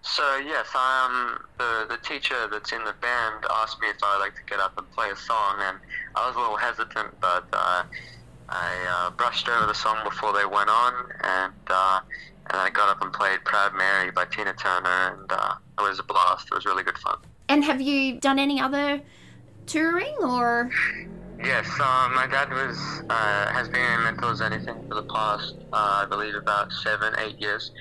So 0.00 0.36
yes, 0.38 0.66
um, 0.74 1.38
the 1.58 1.86
the 1.88 1.98
teacher 1.98 2.48
that's 2.50 2.72
in 2.72 2.82
the 2.84 2.94
band 3.00 3.44
asked 3.50 3.80
me 3.80 3.88
if 3.88 4.02
I'd 4.02 4.18
like 4.18 4.34
to 4.34 4.42
get 4.46 4.58
up 4.58 4.76
and 4.76 4.90
play 4.90 5.10
a 5.10 5.16
song, 5.16 5.56
and 5.60 5.76
I 6.16 6.26
was 6.26 6.34
a 6.34 6.40
little 6.40 6.56
hesitant, 6.56 7.20
but 7.20 7.44
uh, 7.52 7.84
I 8.48 8.86
uh, 8.88 9.10
brushed 9.10 9.48
over 9.48 9.66
the 9.66 9.74
song 9.74 9.98
before 10.02 10.32
they 10.32 10.44
went 10.44 10.70
on, 10.70 10.92
and 11.22 11.52
uh, 11.68 12.00
and 12.50 12.60
I 12.60 12.70
got 12.70 12.88
up 12.88 13.00
and 13.00 13.12
played 13.12 13.44
"Proud 13.44 13.74
Mary" 13.76 14.10
by 14.10 14.24
Tina 14.24 14.54
Turner, 14.54 15.16
and 15.20 15.30
uh, 15.30 15.54
it 15.78 15.82
was 15.82 16.00
a 16.00 16.02
blast. 16.02 16.48
It 16.50 16.54
was 16.54 16.64
really 16.64 16.82
good 16.82 16.98
fun. 16.98 17.18
And 17.48 17.62
have 17.62 17.80
you 17.80 18.18
done 18.18 18.40
any 18.40 18.60
other 18.60 19.02
touring 19.72 20.14
or? 20.20 20.70
Yes, 21.42 21.66
uh, 21.80 22.08
my 22.14 22.26
dad 22.30 22.50
was 22.50 22.78
uh, 23.08 23.52
has 23.52 23.68
been 23.68 23.80
in 23.80 24.04
mental 24.04 24.28
as 24.28 24.40
anything 24.40 24.76
for 24.88 24.94
the 24.94 25.02
past, 25.04 25.56
uh, 25.72 26.04
I 26.04 26.06
believe, 26.08 26.34
about 26.34 26.70
seven, 26.72 27.14
eight 27.18 27.38
years. 27.40 27.72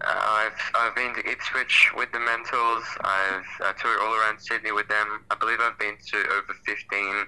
Uh, 0.00 0.06
I've 0.08 0.60
I've 0.74 0.94
been 0.94 1.12
to 1.14 1.30
Ipswich 1.30 1.90
with 1.96 2.10
the 2.12 2.18
Mentals. 2.18 2.84
I've 3.02 3.44
uh, 3.62 3.72
toured 3.74 3.98
all 4.00 4.14
around 4.14 4.40
Sydney 4.40 4.72
with 4.72 4.88
them. 4.88 5.24
I 5.30 5.34
believe 5.34 5.58
I've 5.60 5.78
been 5.78 5.96
to 6.12 6.16
over 6.16 6.54
fifteen 6.64 7.26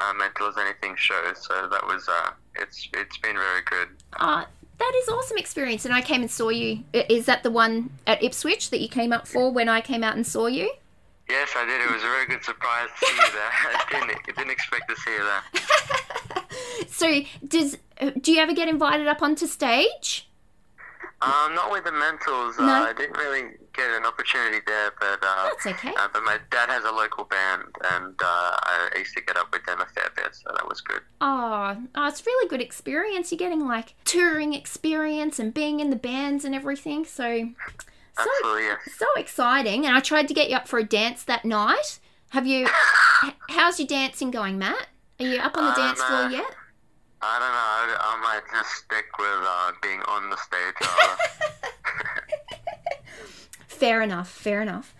uh, 0.00 0.12
mental 0.16 0.46
as 0.46 0.56
anything 0.58 0.94
shows. 0.96 1.44
So 1.44 1.68
that 1.68 1.84
was 1.84 2.08
uh, 2.08 2.30
it's 2.54 2.88
it's 2.94 3.18
been 3.18 3.34
very 3.34 3.62
good. 3.64 3.88
Uh, 4.20 4.44
that 4.78 4.92
is 5.02 5.08
awesome 5.08 5.38
experience. 5.38 5.84
And 5.84 5.92
I 5.92 6.02
came 6.02 6.20
and 6.20 6.30
saw 6.30 6.50
you. 6.50 6.84
Is 6.92 7.26
that 7.26 7.42
the 7.42 7.50
one 7.50 7.90
at 8.06 8.22
Ipswich 8.22 8.70
that 8.70 8.80
you 8.80 8.88
came 8.88 9.12
up 9.12 9.26
for 9.26 9.50
when 9.50 9.68
I 9.68 9.80
came 9.80 10.04
out 10.04 10.14
and 10.14 10.24
saw 10.24 10.46
you? 10.46 10.70
Yes, 11.28 11.50
I 11.56 11.64
did. 11.64 11.80
It 11.80 11.90
was 11.90 12.02
a 12.02 12.06
very 12.06 12.26
good 12.26 12.44
surprise 12.44 12.88
to 13.00 13.06
see 13.06 13.14
you 13.14 13.32
there. 13.32 13.50
I 13.50 13.84
didn't 13.90 14.10
I 14.10 14.32
didn't 14.32 14.50
expect 14.50 14.88
to 14.90 14.96
see 14.96 15.12
you 15.12 15.24
there. 15.24 15.42
So 16.88 17.22
does 17.46 17.78
do 18.20 18.32
you 18.32 18.38
ever 18.40 18.52
get 18.52 18.68
invited 18.68 19.08
up 19.08 19.22
onto 19.22 19.46
stage? 19.46 20.28
Um, 21.22 21.54
not 21.54 21.70
with 21.70 21.84
the 21.84 21.90
Mentals. 21.90 22.58
Uh, 22.58 22.64
I 22.88 22.92
didn't 22.96 23.16
really 23.16 23.54
get 23.72 23.90
an 23.90 24.04
opportunity 24.04 24.58
there, 24.66 24.90
but 24.98 25.20
uh, 25.22 25.50
That's 25.50 25.66
okay. 25.66 25.94
Uh, 25.96 26.08
but 26.12 26.24
my 26.24 26.38
dad 26.50 26.68
has 26.68 26.84
a 26.84 26.90
local 26.90 27.24
band, 27.24 27.62
and 27.92 28.14
uh, 28.20 28.56
I 28.60 28.90
used 28.98 29.16
to 29.16 29.22
get 29.22 29.36
up 29.36 29.52
with 29.52 29.64
them 29.64 29.80
a 29.80 29.86
fair 29.86 30.10
bit, 30.16 30.34
so 30.34 30.50
that 30.52 30.68
was 30.68 30.80
good. 30.80 31.00
Oh, 31.20 31.76
oh, 31.94 32.08
it's 32.08 32.26
really 32.26 32.48
good 32.48 32.60
experience. 32.60 33.30
You're 33.30 33.38
getting 33.38 33.66
like 33.68 33.94
touring 34.04 34.52
experience 34.52 35.38
and 35.38 35.54
being 35.54 35.78
in 35.78 35.90
the 35.90 35.96
bands 35.96 36.44
and 36.44 36.56
everything. 36.56 37.04
So 37.04 37.50
Absolutely, 38.18 38.64
yes. 38.64 38.78
so 38.96 39.06
exciting. 39.16 39.86
And 39.86 39.96
I 39.96 40.00
tried 40.00 40.28
to 40.28 40.34
get 40.34 40.50
you 40.50 40.56
up 40.56 40.68
for 40.68 40.78
a 40.78 40.84
dance 40.84 41.24
that 41.24 41.44
night. 41.44 41.98
Have 42.30 42.46
you? 42.46 42.66
how's 43.50 43.78
your 43.78 43.88
dancing 43.88 44.30
going, 44.30 44.58
Matt? 44.58 44.86
Are 45.20 45.26
you 45.26 45.38
up 45.38 45.56
on 45.56 45.64
the 45.64 45.70
Um, 45.70 45.76
dance 45.76 46.02
floor 46.02 46.20
uh, 46.22 46.28
yet? 46.28 46.54
I 47.24 47.38
don't 47.38 47.48
know. 47.48 47.94
I, 47.94 47.96
I 48.00 48.20
might 48.22 48.42
just 48.58 48.70
stick 48.76 49.04
with 49.18 49.28
uh, 49.28 49.72
being 49.82 50.00
on 50.02 50.30
the 50.30 50.36
stage. 50.36 50.74
Uh, 50.80 51.16
Fair 53.66 54.02
enough. 54.02 54.28
Fair 54.30 54.62
enough. 54.62 54.94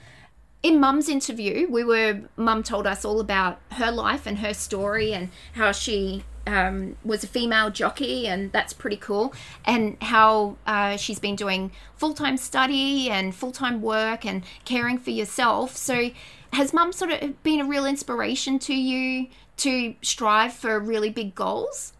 In 0.62 0.78
Mum's 0.78 1.08
interview, 1.08 1.66
we 1.68 1.82
were 1.84 2.20
Mum 2.36 2.62
told 2.62 2.86
us 2.86 3.04
all 3.04 3.18
about 3.20 3.60
her 3.72 3.90
life 3.90 4.26
and 4.26 4.38
her 4.38 4.54
story 4.54 5.12
and 5.12 5.30
how 5.54 5.72
she 5.72 6.22
um, 6.46 6.96
was 7.04 7.24
a 7.24 7.26
female 7.26 7.70
jockey, 7.70 8.26
and 8.26 8.52
that's 8.52 8.72
pretty 8.72 8.96
cool. 8.96 9.34
And 9.64 9.96
how 10.02 10.56
uh, 10.66 10.96
she's 10.96 11.18
been 11.18 11.36
doing 11.36 11.72
full 11.96 12.14
time 12.14 12.36
study 12.36 13.10
and 13.10 13.34
full 13.34 13.52
time 13.52 13.80
work 13.80 14.24
and 14.24 14.44
caring 14.64 14.98
for 14.98 15.10
yourself. 15.10 15.76
So, 15.76 16.10
has 16.52 16.72
Mum 16.72 16.92
sort 16.92 17.12
of 17.12 17.42
been 17.42 17.60
a 17.60 17.64
real 17.64 17.86
inspiration 17.86 18.58
to 18.60 18.74
you 18.74 19.28
to 19.58 19.94
strive 20.02 20.52
for 20.52 20.78
really 20.78 21.10
big 21.10 21.34
goals? 21.34 21.92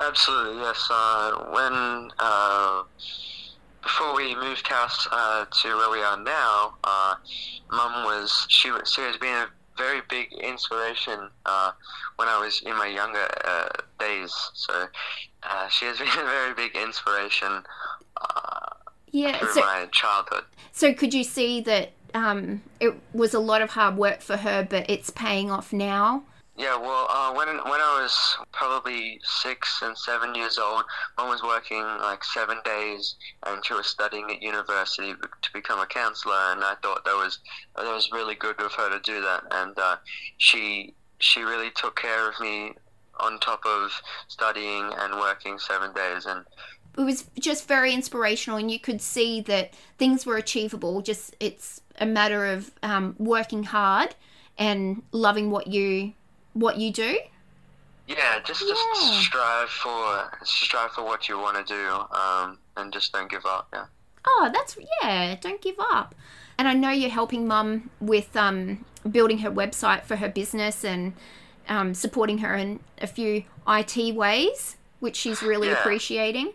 absolutely, 0.00 0.60
yes. 0.60 0.88
Uh, 0.90 1.32
when 1.50 2.10
uh, 2.18 2.82
before 3.82 4.14
we 4.14 4.34
moved 4.34 4.66
house 4.66 5.06
uh, 5.10 5.44
to 5.62 5.76
where 5.76 5.90
we 5.90 6.02
are 6.02 6.18
now, 6.18 6.74
uh, 6.84 7.14
Mum 7.70 8.04
was 8.04 8.46
she 8.48 8.70
was 8.70 8.92
she 8.92 9.00
has 9.02 9.16
been 9.16 9.34
a 9.34 9.48
very 9.76 10.00
big 10.08 10.32
inspiration 10.32 11.28
uh, 11.46 11.72
when 12.16 12.28
I 12.28 12.38
was 12.38 12.62
in 12.64 12.76
my 12.76 12.86
younger 12.86 13.26
uh, 13.44 13.68
days. 13.98 14.32
So 14.54 14.86
uh, 15.42 15.68
she 15.68 15.86
has 15.86 15.98
been 16.04 16.08
a 16.08 16.24
very 16.24 16.54
big 16.54 16.74
inspiration 16.76 17.62
uh, 18.20 18.66
Yeah. 19.10 19.38
through 19.38 19.52
So, 19.54 19.60
my 19.60 19.86
childhood. 19.92 20.44
So 20.72 20.92
could 20.94 21.14
you 21.14 21.24
see 21.24 21.60
that 21.62 21.92
um, 22.14 22.62
it 22.80 22.94
was 23.12 23.34
a 23.34 23.40
lot 23.40 23.62
of 23.62 23.70
hard 23.70 23.96
work 23.96 24.20
for 24.20 24.36
her, 24.38 24.66
but 24.68 24.88
it's 24.88 25.10
paying 25.10 25.50
off 25.50 25.72
now? 25.72 26.24
Yeah, 26.56 26.76
well, 26.76 27.08
uh, 27.10 27.32
when 27.34 27.48
when 27.48 27.80
I 27.80 28.00
was 28.00 28.36
probably 28.52 29.20
six 29.24 29.80
and 29.82 29.98
seven 29.98 30.36
years 30.36 30.56
old, 30.56 30.84
mom 31.18 31.28
was 31.28 31.42
working 31.42 31.82
like 31.82 32.22
seven 32.22 32.58
days, 32.64 33.16
and 33.44 33.64
she 33.64 33.74
was 33.74 33.88
studying 33.88 34.30
at 34.30 34.40
university 34.40 35.14
to 35.14 35.52
become 35.52 35.80
a 35.80 35.86
counselor. 35.86 36.52
And 36.52 36.62
I 36.62 36.74
thought 36.80 37.04
that 37.04 37.14
was 37.14 37.40
that 37.74 37.84
was 37.84 38.08
really 38.12 38.36
good 38.36 38.60
of 38.60 38.72
her 38.74 38.88
to 38.88 39.00
do 39.00 39.20
that. 39.20 39.42
And 39.50 39.76
uh, 39.76 39.96
she 40.38 40.94
she 41.18 41.42
really 41.42 41.72
took 41.74 41.96
care 41.96 42.28
of 42.28 42.38
me 42.38 42.74
on 43.18 43.40
top 43.40 43.66
of 43.66 43.90
studying 44.28 44.92
and 44.98 45.14
working 45.14 45.58
seven 45.58 45.92
days. 45.92 46.24
And 46.26 46.44
It 46.96 47.02
was 47.02 47.24
just 47.40 47.66
very 47.66 47.92
inspirational, 47.92 48.58
and 48.58 48.70
you 48.70 48.78
could 48.78 49.00
see 49.00 49.40
that 49.40 49.74
things 49.98 50.24
were 50.24 50.36
achievable. 50.36 51.02
Just 51.02 51.34
it's 51.40 51.80
a 51.98 52.06
matter 52.06 52.46
of 52.46 52.70
um, 52.84 53.16
working 53.18 53.64
hard 53.64 54.14
and 54.56 55.02
loving 55.10 55.50
what 55.50 55.66
you 55.66 56.12
what 56.54 56.78
you 56.78 56.90
do. 56.92 57.18
yeah, 58.06 58.38
just 58.44 58.60
just 58.60 58.82
Yeah. 59.02 59.20
strive 59.20 59.68
for 59.70 60.30
strive 60.44 60.90
for 60.92 61.02
what 61.04 61.28
you 61.28 61.38
want 61.38 61.56
to 61.56 61.64
do, 61.74 61.90
um, 62.16 62.58
and 62.76 62.92
just 62.92 63.12
don't 63.12 63.30
give 63.30 63.46
up. 63.46 63.68
Yeah. 63.72 63.86
Oh, 64.26 64.50
that's 64.52 64.76
yeah. 65.02 65.36
Don't 65.40 65.60
give 65.62 65.76
up. 65.78 66.14
And 66.58 66.68
I 66.68 66.74
know 66.74 66.90
you're 66.90 67.10
helping 67.10 67.46
Mum 67.48 67.90
with 68.00 68.36
um, 68.36 68.84
building 69.10 69.38
her 69.38 69.50
website 69.50 70.04
for 70.04 70.16
her 70.16 70.28
business 70.28 70.84
and 70.84 71.12
um, 71.68 71.94
supporting 71.94 72.38
her 72.38 72.54
in 72.54 72.80
a 73.00 73.06
few 73.06 73.44
IT 73.66 74.14
ways, 74.14 74.76
which 75.00 75.16
she's 75.16 75.42
really 75.42 75.68
Yeah. 75.68 75.80
appreciating. 75.80 76.52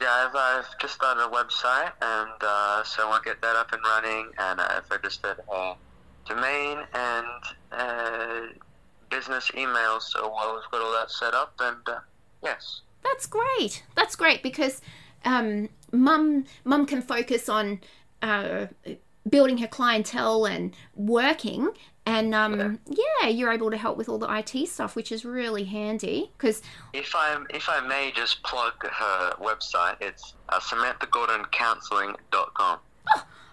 Yeah, 0.00 0.08
I've, 0.28 0.34
I've 0.36 0.78
just 0.80 0.94
started 0.94 1.24
a 1.24 1.28
website, 1.28 1.92
and 2.02 2.30
uh, 2.42 2.82
so 2.84 3.08
I'll 3.08 3.22
get 3.22 3.40
that 3.40 3.56
up 3.56 3.72
and 3.72 3.82
running, 3.84 4.30
and 4.38 4.60
I've 4.60 4.88
registered 4.90 5.38
a 5.52 5.74
domain 6.26 6.78
and 6.92 7.26
uh, 7.72 8.40
business 9.12 9.50
emails, 9.54 10.02
so 10.02 10.22
we've 10.22 10.70
got 10.72 10.80
all 10.80 10.92
that 10.92 11.10
set 11.10 11.34
up, 11.34 11.54
and 11.60 11.76
uh, 11.86 12.00
yes. 12.42 12.80
That's 13.04 13.26
great. 13.26 13.84
That's 13.94 14.16
great 14.16 14.42
because 14.42 14.80
um, 15.24 15.68
mum 15.92 16.46
mum 16.64 16.86
can 16.86 17.02
focus 17.02 17.48
on 17.48 17.80
uh, 18.22 18.66
building 19.28 19.58
her 19.58 19.66
clientele 19.66 20.46
and 20.46 20.74
working. 20.94 21.70
And 22.04 22.34
um, 22.34 22.80
yeah, 22.86 23.28
you're 23.28 23.52
able 23.52 23.70
to 23.70 23.76
help 23.76 23.96
with 23.96 24.08
all 24.08 24.18
the 24.18 24.26
IT 24.28 24.68
stuff, 24.68 24.96
which 24.96 25.12
is 25.12 25.24
really 25.24 25.62
handy 25.64 26.32
because 26.36 26.60
If 26.92 27.14
I 27.14 27.40
if 27.50 27.68
I 27.68 27.78
may 27.86 28.10
just 28.12 28.42
plug 28.42 28.72
her 28.84 29.32
website, 29.40 29.94
it's 30.00 30.34
uh, 30.48 30.58
SamanthaGordonCounseling.com. 30.58 32.78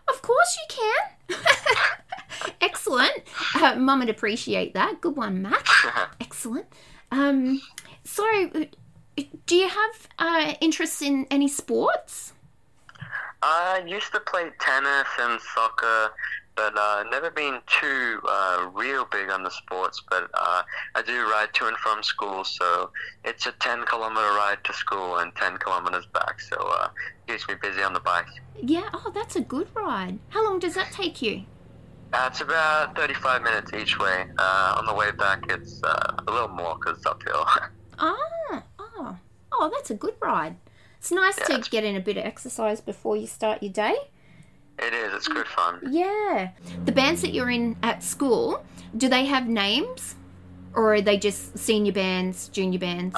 Of 0.08 0.22
course 0.24 0.58
you 0.58 0.66
can. 0.75 1.18
Excellent. 2.62 3.24
Uh, 3.55 3.75
Mum 3.75 4.00
would 4.00 4.09
appreciate 4.09 4.74
that. 4.74 5.01
Good 5.01 5.15
one, 5.15 5.41
Matt. 5.41 5.65
Excellent. 6.21 6.65
Um, 7.12 7.62
so, 8.03 8.25
uh, 8.55 8.65
do 9.45 9.55
you 9.55 9.67
have 9.67 10.07
uh, 10.17 10.53
interests 10.62 11.01
in 11.01 11.27
any 11.31 11.48
sports? 11.48 12.33
I 13.41 13.83
used 13.88 14.12
to 14.12 14.19
play 14.19 14.50
tennis 14.59 15.07
and 15.19 15.39
soccer, 15.55 16.12
but 16.60 16.78
uh, 16.78 17.04
never 17.10 17.32
been 17.32 17.60
too 17.68 18.20
uh, 18.28 18.70
real 18.74 19.06
big 19.06 19.30
on 19.30 19.44
the 19.44 19.50
sports. 19.51 20.01
But 20.10 20.30
uh, 20.34 20.62
I 20.96 21.01
do 21.01 21.24
ride 21.30 21.54
to 21.54 21.68
and 21.68 21.78
from 21.78 22.04
school, 22.04 22.44
so 22.44 22.92
it's 23.24 23.46
a 23.46 23.54
10 23.54 23.86
kilometer 23.86 24.28
ride 24.44 24.58
to 24.66 24.74
school 24.74 25.20
and 25.20 25.34
10 25.36 25.58
kilometers 25.58 26.06
back. 26.13 26.42
So 26.42 26.58
uh, 26.58 26.89
keeps 27.28 27.48
me 27.48 27.56
busy 27.62 27.82
on 27.82 27.94
the 27.94 28.01
bike. 28.01 28.28
Yeah. 28.62 28.89
Oh, 28.94 29.12
that's 29.13 29.38
a 29.38 29.42
good 29.42 29.70
ride. 29.74 30.20
How 30.30 30.44
long 30.44 30.60
does 30.60 30.74
that 30.75 30.92
take 30.92 31.22
you? 31.22 31.44
Uh, 32.12 32.28
it's 32.30 32.42
about 32.42 32.96
35 32.96 33.42
minutes 33.44 33.72
each 33.74 33.98
way. 34.00 34.25
Uh, 34.38 34.75
on 34.80 34.86
the 34.86 34.94
way 34.94 35.12
back, 35.12 35.44
it's 35.50 35.82
uh, 35.84 36.13
a 36.28 36.32
little 36.32 36.50
more 36.50 36.75
because 36.75 36.98
it's 36.98 37.06
uphill. 37.13 37.46
Ah, 38.00 38.63
oh, 38.80 39.18
oh, 39.54 39.70
that's 39.74 39.92
a 39.92 39.96
good 39.96 40.16
ride. 40.20 40.56
It's 40.98 41.12
nice 41.12 41.38
Yeah, 41.38 41.46
to 41.46 41.54
it's- 41.54 41.70
get 41.70 41.84
in 41.86 41.96
a 41.96 42.01
bit 42.01 42.18
of 42.18 42.25
exercise 42.25 42.82
before 42.82 43.16
you 43.16 43.28
start 43.28 43.63
your 43.63 43.72
day. 43.72 43.96
It 44.81 44.93
is. 44.93 45.13
It's 45.13 45.27
good 45.27 45.48
fun. 45.48 45.79
Yeah. 45.89 46.51
The 46.86 46.91
bands 46.91 47.21
that 47.21 47.33
you're 47.33 47.50
in 47.50 47.75
at 47.83 48.03
school, 48.03 48.63
do 48.98 49.07
they 49.09 49.25
have 49.25 49.48
names? 49.48 50.15
Or 50.74 50.95
are 50.95 51.01
they 51.01 51.17
just 51.17 51.57
senior 51.57 51.91
bands, 51.91 52.48
junior 52.50 52.79
bands? 52.79 53.15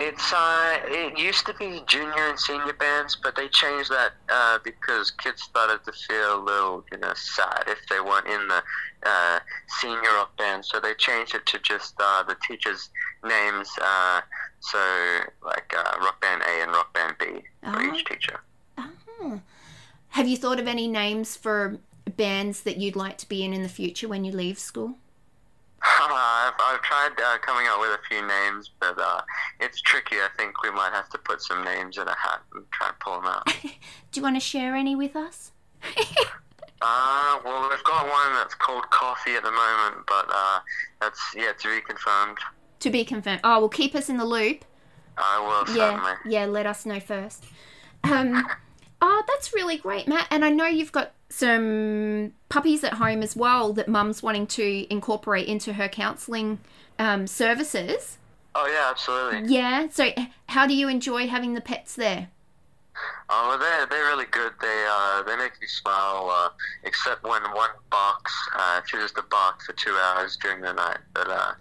It's 0.00 0.32
uh, 0.32 0.78
it 0.86 1.16
used 1.18 1.46
to 1.46 1.54
be 1.54 1.82
junior 1.86 2.28
and 2.30 2.38
senior 2.38 2.72
bands, 2.72 3.14
but 3.22 3.36
they 3.36 3.46
changed 3.48 3.90
that 3.90 4.12
uh, 4.28 4.58
because 4.64 5.12
kids 5.12 5.42
started 5.42 5.84
to 5.84 5.92
feel 5.92 6.40
a 6.40 6.42
little, 6.42 6.84
you 6.90 6.98
know, 6.98 7.12
sad 7.14 7.64
if 7.68 7.78
they 7.88 8.00
weren't 8.00 8.26
in 8.26 8.48
the 8.48 8.62
uh, 9.04 9.38
senior 9.80 10.00
rock 10.16 10.36
band. 10.38 10.64
So 10.64 10.80
they 10.80 10.94
changed 10.94 11.34
it 11.36 11.46
to 11.46 11.58
just 11.60 11.94
uh, 12.00 12.24
the 12.24 12.36
teachers' 12.48 12.88
names. 13.24 13.70
Uh, 13.80 14.22
so 14.60 14.78
like 15.44 15.72
uh, 15.76 15.98
rock 16.00 16.20
band 16.20 16.42
A 16.42 16.62
and 16.62 16.72
rock 16.72 16.92
band 16.94 17.14
B 17.20 17.26
for 17.62 17.78
Oh. 17.80 17.94
each 17.94 18.04
teacher. 18.06 18.40
Oh. 18.78 19.40
Have 20.12 20.28
you 20.28 20.36
thought 20.36 20.58
of 20.60 20.66
any 20.68 20.88
names 20.88 21.36
for 21.36 21.78
bands 22.16 22.62
that 22.62 22.76
you'd 22.78 22.96
like 22.96 23.18
to 23.18 23.28
be 23.28 23.44
in 23.44 23.52
in 23.52 23.62
the 23.62 23.68
future 23.68 24.08
when 24.08 24.24
you 24.24 24.32
leave 24.32 24.58
school? 24.58 24.94
I've, 25.82 26.52
I've 26.62 26.82
tried 26.82 27.12
uh, 27.22 27.38
coming 27.38 27.66
up 27.68 27.80
with 27.80 27.90
a 27.90 27.98
few 28.08 28.26
names, 28.26 28.70
but 28.80 28.98
uh, 28.98 29.22
it's 29.60 29.80
tricky. 29.80 30.16
I 30.16 30.28
think 30.36 30.62
we 30.62 30.70
might 30.70 30.92
have 30.92 31.08
to 31.10 31.18
put 31.18 31.42
some 31.42 31.64
names 31.64 31.96
in 31.98 32.06
a 32.06 32.14
hat 32.16 32.40
and 32.54 32.64
try 32.72 32.88
and 32.88 32.98
pull 33.00 33.14
them 33.20 33.26
out. 33.26 33.46
Do 34.12 34.20
you 34.20 34.22
want 34.22 34.36
to 34.36 34.40
share 34.40 34.74
any 34.76 34.94
with 34.96 35.16
us? 35.16 35.52
Uh, 36.84 37.38
well, 37.44 37.70
we've 37.70 37.84
got 37.84 38.06
one 38.10 38.34
that's 38.34 38.56
called 38.56 38.82
Coffee 38.90 39.34
at 39.36 39.44
the 39.44 39.52
moment, 39.52 40.04
but 40.08 40.26
uh, 40.28 40.58
that's 41.00 41.20
yet 41.36 41.56
to 41.60 41.68
be 41.72 41.80
confirmed. 41.80 42.36
To 42.80 42.90
be 42.90 43.04
confirmed. 43.04 43.40
Oh, 43.44 43.60
well, 43.60 43.68
keep 43.68 43.94
us 43.94 44.08
in 44.08 44.16
the 44.16 44.24
loop. 44.24 44.64
I 45.16 45.38
will 45.38 45.76
Yeah, 45.76 45.90
certainly. 45.92 46.12
yeah. 46.26 46.46
Let 46.46 46.66
us 46.66 46.84
know 46.84 46.98
first. 46.98 47.44
Um, 48.02 48.48
oh, 49.02 49.22
that's 49.28 49.52
really 49.52 49.76
great, 49.76 50.08
Matt. 50.08 50.28
And 50.30 50.44
I 50.44 50.48
know 50.48 50.66
you've 50.66 50.92
got 50.92 51.12
some 51.28 52.32
puppies 52.48 52.84
at 52.84 52.94
home 52.94 53.22
as 53.22 53.36
well 53.36 53.72
that 53.74 53.88
Mum's 53.88 54.22
wanting 54.22 54.46
to 54.46 54.86
incorporate 54.90 55.48
into 55.48 55.74
her 55.74 55.88
counselling 55.88 56.60
um, 56.98 57.26
services. 57.26 58.18
Oh 58.54 58.66
yeah, 58.66 58.90
absolutely. 58.90 59.52
Yeah. 59.52 59.88
So, 59.90 60.10
how 60.46 60.66
do 60.66 60.74
you 60.74 60.88
enjoy 60.88 61.26
having 61.26 61.54
the 61.54 61.60
pets 61.60 61.96
there? 61.96 62.28
Oh, 63.30 63.48
well, 63.48 63.58
they're 63.58 63.86
they're 63.86 64.04
really 64.04 64.26
good. 64.30 64.52
They 64.60 64.86
uh 64.88 65.22
they 65.22 65.36
make 65.36 65.58
me 65.60 65.66
smile. 65.66 66.28
Uh, 66.30 66.50
except 66.84 67.24
when 67.24 67.42
one 67.54 67.70
barks, 67.90 68.32
uh, 68.56 68.82
chooses 68.82 69.12
to 69.12 69.22
bark 69.30 69.62
for 69.62 69.72
two 69.72 69.96
hours 70.04 70.36
during 70.36 70.60
the 70.60 70.72
night. 70.74 70.98
But 71.14 71.28
uh, 71.30 71.52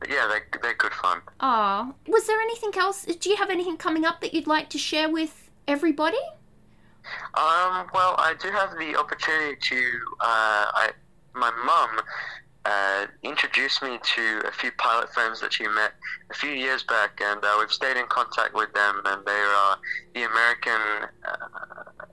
but 0.00 0.10
yeah, 0.10 0.26
they 0.26 0.58
they're 0.60 0.74
good 0.74 0.92
fun. 0.92 1.20
Oh, 1.38 1.94
was 2.08 2.26
there 2.26 2.40
anything 2.40 2.72
else? 2.76 3.04
Do 3.04 3.30
you 3.30 3.36
have 3.36 3.50
anything 3.50 3.76
coming 3.76 4.04
up 4.04 4.20
that 4.20 4.34
you'd 4.34 4.48
like 4.48 4.68
to 4.70 4.78
share 4.78 5.08
with 5.08 5.48
everybody? 5.68 6.18
Um, 7.34 7.86
well, 7.94 8.14
I 8.18 8.34
do 8.40 8.50
have 8.50 8.70
the 8.78 8.96
opportunity 8.96 9.56
to. 9.60 9.76
Uh, 10.20 10.66
I 10.72 10.90
my 11.34 11.50
mum 11.64 12.04
uh, 12.64 13.06
introduced 13.22 13.82
me 13.82 13.98
to 14.02 14.42
a 14.46 14.52
few 14.52 14.70
pilot 14.72 15.08
friends 15.10 15.40
that 15.40 15.52
she 15.52 15.66
met 15.68 15.92
a 16.30 16.34
few 16.34 16.50
years 16.50 16.82
back, 16.82 17.20
and 17.22 17.42
uh, 17.42 17.56
we've 17.58 17.72
stayed 17.72 17.96
in 17.96 18.06
contact 18.06 18.54
with 18.54 18.72
them. 18.74 19.00
And 19.04 19.24
they 19.24 19.32
are 19.32 19.78
the 20.14 20.24
American 20.24 21.08
uh, 21.26 22.04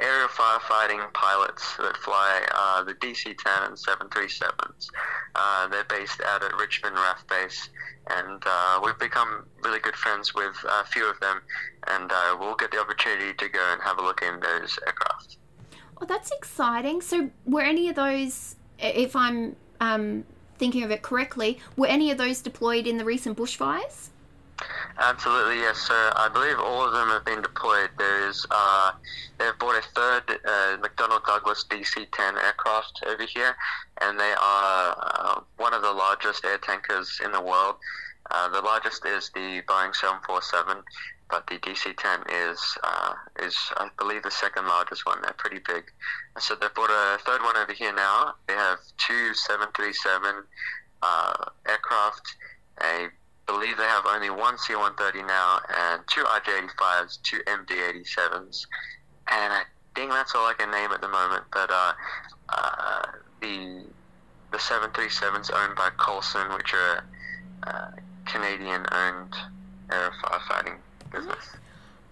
aerial 0.00 0.28
firefighting 0.28 1.12
pilots 1.12 1.76
that 1.76 1.96
fly 1.96 2.42
uh, 2.54 2.82
the 2.82 2.94
DC-10 2.94 3.66
and 3.66 3.76
737s. 3.76 4.88
Uh, 5.34 5.68
they're 5.68 5.84
based 5.84 6.20
out 6.26 6.42
at 6.42 6.54
Richmond 6.56 6.96
RAAF 6.96 7.26
Base, 7.28 7.68
and 8.08 8.42
uh, 8.44 8.80
we've 8.84 8.98
become 8.98 9.46
really 9.62 9.80
good 9.80 9.96
friends 9.96 10.34
with 10.34 10.56
a 10.68 10.84
few 10.84 11.08
of 11.08 11.18
them. 11.20 11.40
And 11.88 12.10
uh, 12.12 12.36
we'll 12.38 12.56
get 12.56 12.70
the 12.70 12.80
opportunity 12.80 13.34
to 13.34 13.48
go 13.48 13.72
and 13.72 13.82
have 13.82 13.98
a 13.98 14.02
look 14.02 14.22
in 14.22 14.40
those 14.40 14.78
aircraft. 14.86 15.36
Oh, 16.00 16.06
that's 16.06 16.30
exciting. 16.32 17.00
So, 17.00 17.30
were 17.46 17.62
any 17.62 17.88
of 17.88 17.94
those, 17.94 18.56
if 18.78 19.14
I'm 19.14 19.56
um, 19.80 20.24
thinking 20.58 20.82
of 20.82 20.90
it 20.90 21.02
correctly, 21.02 21.60
were 21.76 21.86
any 21.86 22.10
of 22.10 22.18
those 22.18 22.40
deployed 22.40 22.86
in 22.86 22.96
the 22.96 23.04
recent 23.04 23.36
bushfires? 23.36 24.08
Absolutely, 24.98 25.56
yes. 25.56 25.78
So 25.78 25.94
I 25.94 26.28
believe 26.32 26.58
all 26.58 26.86
of 26.86 26.92
them 26.92 27.08
have 27.08 27.24
been 27.24 27.42
deployed. 27.42 27.90
There 27.98 28.28
is, 28.28 28.46
uh, 28.50 28.92
they've 29.38 29.58
bought 29.58 29.76
a 29.76 29.82
third 29.94 30.22
uh, 30.44 30.76
McDonnell 30.78 31.24
Douglas 31.24 31.64
DC-10 31.68 32.42
aircraft 32.42 33.02
over 33.06 33.24
here, 33.24 33.56
and 34.00 34.18
they 34.18 34.34
are 34.40 34.96
uh, 34.98 35.40
one 35.56 35.74
of 35.74 35.82
the 35.82 35.92
largest 35.92 36.44
air 36.44 36.58
tankers 36.58 37.20
in 37.24 37.32
the 37.32 37.40
world. 37.40 37.76
Uh, 38.30 38.48
the 38.48 38.60
largest 38.60 39.04
is 39.04 39.30
the 39.34 39.62
Boeing 39.68 39.94
747, 39.94 40.82
but 41.28 41.46
the 41.46 41.58
DC-10 41.58 42.52
is 42.52 42.78
uh, 42.84 43.14
is 43.40 43.56
I 43.76 43.88
believe 43.98 44.22
the 44.22 44.30
second 44.30 44.66
largest 44.66 45.04
one. 45.06 45.20
They're 45.22 45.34
pretty 45.36 45.60
big. 45.66 45.84
So 46.38 46.54
they've 46.54 46.72
bought 46.74 46.90
a 46.90 47.18
third 47.18 47.42
one 47.42 47.56
over 47.56 47.72
here 47.72 47.92
now. 47.94 48.34
They 48.46 48.54
have 48.54 48.78
two 48.98 49.34
737 49.34 50.44
uh, 51.02 51.44
aircraft, 51.68 52.36
a 52.80 53.08
believe 53.46 53.76
they 53.76 53.84
have 53.84 54.06
only 54.06 54.30
one 54.30 54.58
C-130 54.58 55.26
now 55.26 55.60
and 55.76 56.02
two 56.06 56.22
RJ-85s, 56.22 57.22
two 57.22 57.38
MD-87s, 57.46 58.66
and 59.30 59.52
I 59.52 59.62
think 59.94 60.10
that's 60.10 60.34
all 60.34 60.46
I 60.46 60.54
can 60.54 60.70
name 60.70 60.90
at 60.92 61.00
the 61.00 61.08
moment. 61.08 61.44
But 61.52 61.70
uh, 61.70 61.92
uh, 62.48 63.02
the 63.40 63.84
the 64.50 64.58
737's 64.58 65.50
owned 65.50 65.76
by 65.76 65.88
Coulson, 65.96 66.52
which 66.52 66.74
are 66.74 67.04
uh, 67.62 67.90
Canadian-owned 68.26 69.34
firefighting 69.88 70.76
business. 71.10 71.56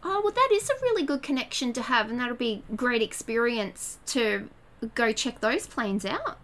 Oh, 0.03 0.21
well, 0.25 0.33
that 0.33 0.49
is 0.53 0.71
a 0.71 0.75
really 0.83 1.03
good 1.03 1.23
connection 1.23 1.75
to 1.75 1.83
have, 1.83 2.11
and 2.11 2.19
that'll 2.19 2.35
be 2.35 2.63
great 2.75 3.03
experience 3.03 3.99
to 4.07 4.49
go 4.95 5.13
check 5.13 5.41
those 5.41 5.67
planes 5.67 6.07
out. 6.07 6.39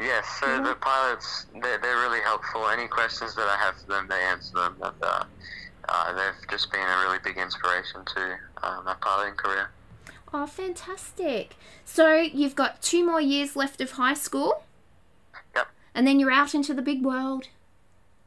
Yes, 0.00 0.26
so 0.40 0.46
Yeah. 0.46 0.60
the 0.62 0.74
pilots, 0.76 1.46
they're, 1.60 1.78
they're 1.78 1.98
really 1.98 2.20
helpful. 2.20 2.68
Any 2.68 2.86
questions 2.86 3.34
that 3.34 3.48
I 3.48 3.56
have 3.56 3.80
for 3.80 3.86
them, 3.88 4.06
they 4.08 4.20
answer 4.20 4.54
them. 4.54 4.76
And, 4.82 4.94
uh, 5.02 5.24
uh, 5.88 6.12
they've 6.12 6.48
just 6.50 6.70
been 6.70 6.80
a 6.80 6.98
really 7.02 7.18
big 7.24 7.36
inspiration 7.36 8.04
to 8.14 8.36
uh, 8.62 8.80
my 8.84 8.94
piloting 9.00 9.34
career. 9.34 9.70
Oh, 10.32 10.46
fantastic. 10.46 11.56
So, 11.84 12.14
you've 12.16 12.54
got 12.54 12.82
two 12.82 13.04
more 13.04 13.20
years 13.20 13.56
left 13.56 13.80
of 13.80 13.92
high 13.92 14.14
school, 14.14 14.62
Yep. 15.56 15.68
and 15.94 16.06
then 16.06 16.20
you're 16.20 16.30
out 16.30 16.54
into 16.54 16.74
the 16.74 16.82
big 16.82 17.02
world. 17.04 17.48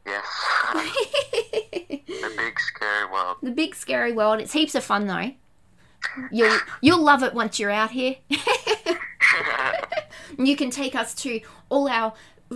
Yes, 0.04 0.26
the 0.72 2.32
big 2.36 2.58
scary 2.58 3.06
world. 3.10 3.36
the 3.40 3.52
big 3.52 3.76
scary 3.76 4.12
world. 4.12 4.40
It's 4.40 4.52
heaps 4.52 4.74
of 4.74 4.82
fun 4.82 5.06
though. 5.06 5.30
You'll 6.32 6.58
you'll 6.80 7.00
love 7.02 7.22
it 7.22 7.34
once 7.34 7.60
you're 7.60 7.70
out 7.70 7.92
here. 7.92 8.16
you 10.38 10.56
can 10.56 10.70
take 10.70 10.94
us 10.94 11.14
to 11.14 11.40
all 11.68 11.88
our 11.88 12.12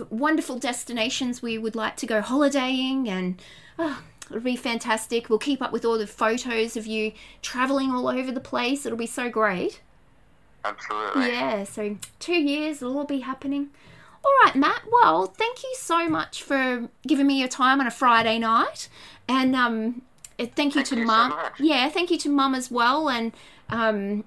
wonderful 0.09 0.59
destinations 0.59 1.41
we 1.41 1.57
would 1.57 1.75
like 1.75 1.95
to 1.97 2.05
go 2.05 2.21
holidaying 2.21 3.07
and 3.09 3.41
oh, 3.79 4.03
it'll 4.29 4.41
be 4.41 4.55
fantastic. 4.55 5.29
We'll 5.29 5.39
keep 5.39 5.61
up 5.61 5.71
with 5.71 5.85
all 5.85 5.97
the 5.97 6.07
photos 6.07 6.77
of 6.77 6.85
you 6.85 7.13
traveling 7.41 7.91
all 7.91 8.07
over 8.07 8.31
the 8.31 8.39
place. 8.39 8.85
It'll 8.85 8.97
be 8.97 9.07
so 9.07 9.29
great. 9.29 9.81
Absolutely. 10.63 11.27
Yeah, 11.29 11.63
so 11.63 11.97
two 12.19 12.35
years, 12.35 12.81
it'll 12.81 12.97
all 12.97 13.05
be 13.05 13.19
happening. 13.21 13.69
All 14.23 14.31
right, 14.43 14.55
Matt. 14.55 14.81
Well, 14.91 15.27
thank 15.27 15.63
you 15.63 15.73
so 15.77 16.09
much 16.09 16.43
for 16.43 16.89
giving 17.07 17.27
me 17.27 17.39
your 17.39 17.47
time 17.47 17.79
on 17.79 17.87
a 17.87 17.91
Friday 17.91 18.37
night. 18.39 18.89
And 19.29 19.55
um, 19.55 20.01
thank 20.37 20.75
you 20.75 20.83
Thank 20.83 20.87
to 20.87 20.95
you 20.97 21.01
so 21.01 21.05
mum. 21.05 21.29
much. 21.29 21.59
yeah, 21.59 21.89
thank 21.89 22.11
you 22.11 22.17
to 22.19 22.29
mum 22.29 22.53
as 22.53 22.69
well, 22.69 23.09
and 23.09 23.31
um, 23.69 24.23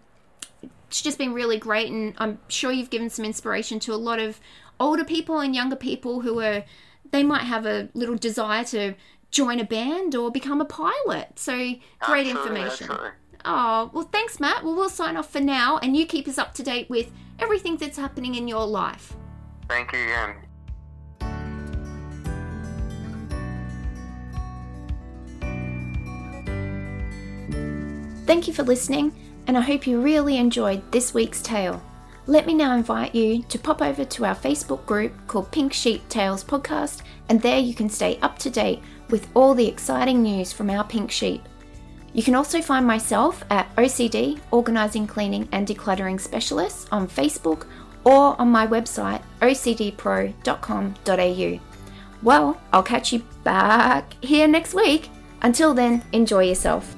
it's 0.91 1.01
just 1.01 1.19
been 1.19 1.33
really 1.33 1.57
great. 1.57 1.89
And 1.89 2.15
I'm 2.19 2.41
sure 2.49 2.73
you've 2.73 2.91
given 2.91 3.09
some 3.11 3.25
inspiration 3.25 3.79
to 3.81 3.95
a 3.95 3.97
lot 3.97 4.19
of 4.19 4.41
older 4.81 5.05
people 5.05 5.39
and 5.39 5.55
younger 5.55 5.77
people 5.77 6.23
who 6.23 6.41
are 6.41 6.65
they 7.13 7.23
might 7.23 7.43
have 7.43 7.65
a 7.65 7.89
little 7.95 8.17
desire 8.17 8.65
to 8.65 8.95
join 9.31 9.61
a 9.61 9.65
band 9.65 10.17
or 10.17 10.33
become 10.33 10.61
a 10.61 10.65
pilot. 10.65 11.39
So 11.39 11.55
oh, 11.55 11.75
great 12.01 12.27
Absolutely, 12.27 12.33
information. 12.33 12.91
absolutely. 12.91 13.11
Oh, 13.45 13.91
well, 13.95 14.09
thanks, 14.13 14.41
Matt. 14.41 14.65
Well, 14.65 14.75
we'll 14.75 14.91
sign 14.91 15.17
off 15.17 15.31
for 15.31 15.41
now, 15.41 15.79
and 15.79 15.97
you 15.97 16.07
keep 16.07 16.27
us 16.27 16.39
up 16.39 16.53
to 16.55 16.63
date 16.63 16.91
with 16.91 17.11
everything 17.39 17.77
that's 17.77 17.97
happening 17.97 18.35
in 18.35 18.49
your 18.49 18.67
life. 18.67 19.15
Thank 19.69 19.93
you 19.93 20.03
again. 20.03 20.35
Thank 28.27 28.47
you 28.47 28.53
for 28.53 28.63
listening, 28.63 29.13
and 29.51 29.59
I 29.59 29.63
hope 29.63 29.85
you 29.85 30.01
really 30.01 30.37
enjoyed 30.37 30.81
this 30.93 31.13
week's 31.13 31.43
tale. 31.43 31.83
Let 32.29 32.47
me 32.47 32.55
now 32.55 32.77
invite 32.77 33.17
you 33.17 33.43
to 33.49 33.59
pop 33.59 33.83
over 33.83 34.05
to 34.05 34.25
our 34.25 34.37
Facebook 34.37 34.87
group 34.87 35.13
called 35.27 35.51
Pink 35.51 35.73
Sheep 35.73 36.09
Tales 36.09 36.45
Podcast, 36.45 37.03
and 37.29 37.43
there 37.43 37.59
you 37.59 37.75
can 37.75 37.91
stay 37.91 38.17
up 38.21 38.39
to 38.39 38.49
date 38.49 38.81
with 39.09 39.27
all 39.35 39.57
the 39.57 39.67
exciting 39.67 40.23
news 40.23 40.53
from 40.53 40.71
our 40.71 40.85
pink 40.85 41.11
sheep. 41.11 41.43
You 42.13 42.23
can 42.23 42.37
also 42.37 42.63
find 42.63 42.87
myself 42.87 43.43
at 43.51 43.75
OCD, 43.75 44.39
Organising, 44.53 45.09
Cleaning 45.09 45.49
and 45.51 45.67
Decluttering 45.67 46.21
Specialist, 46.21 46.87
on 46.93 47.09
Facebook 47.09 47.67
or 48.05 48.41
on 48.41 48.53
my 48.53 48.69
website 48.69 49.21
ocdpro.com.au. 49.43 51.61
Well, 52.23 52.61
I'll 52.73 52.85
catch 52.85 53.13
you 53.13 53.25
back 53.43 54.15
here 54.23 54.47
next 54.47 54.75
week. 54.75 55.11
Until 55.43 55.75
then, 55.75 56.05
enjoy 56.13 56.45
yourself. 56.45 56.95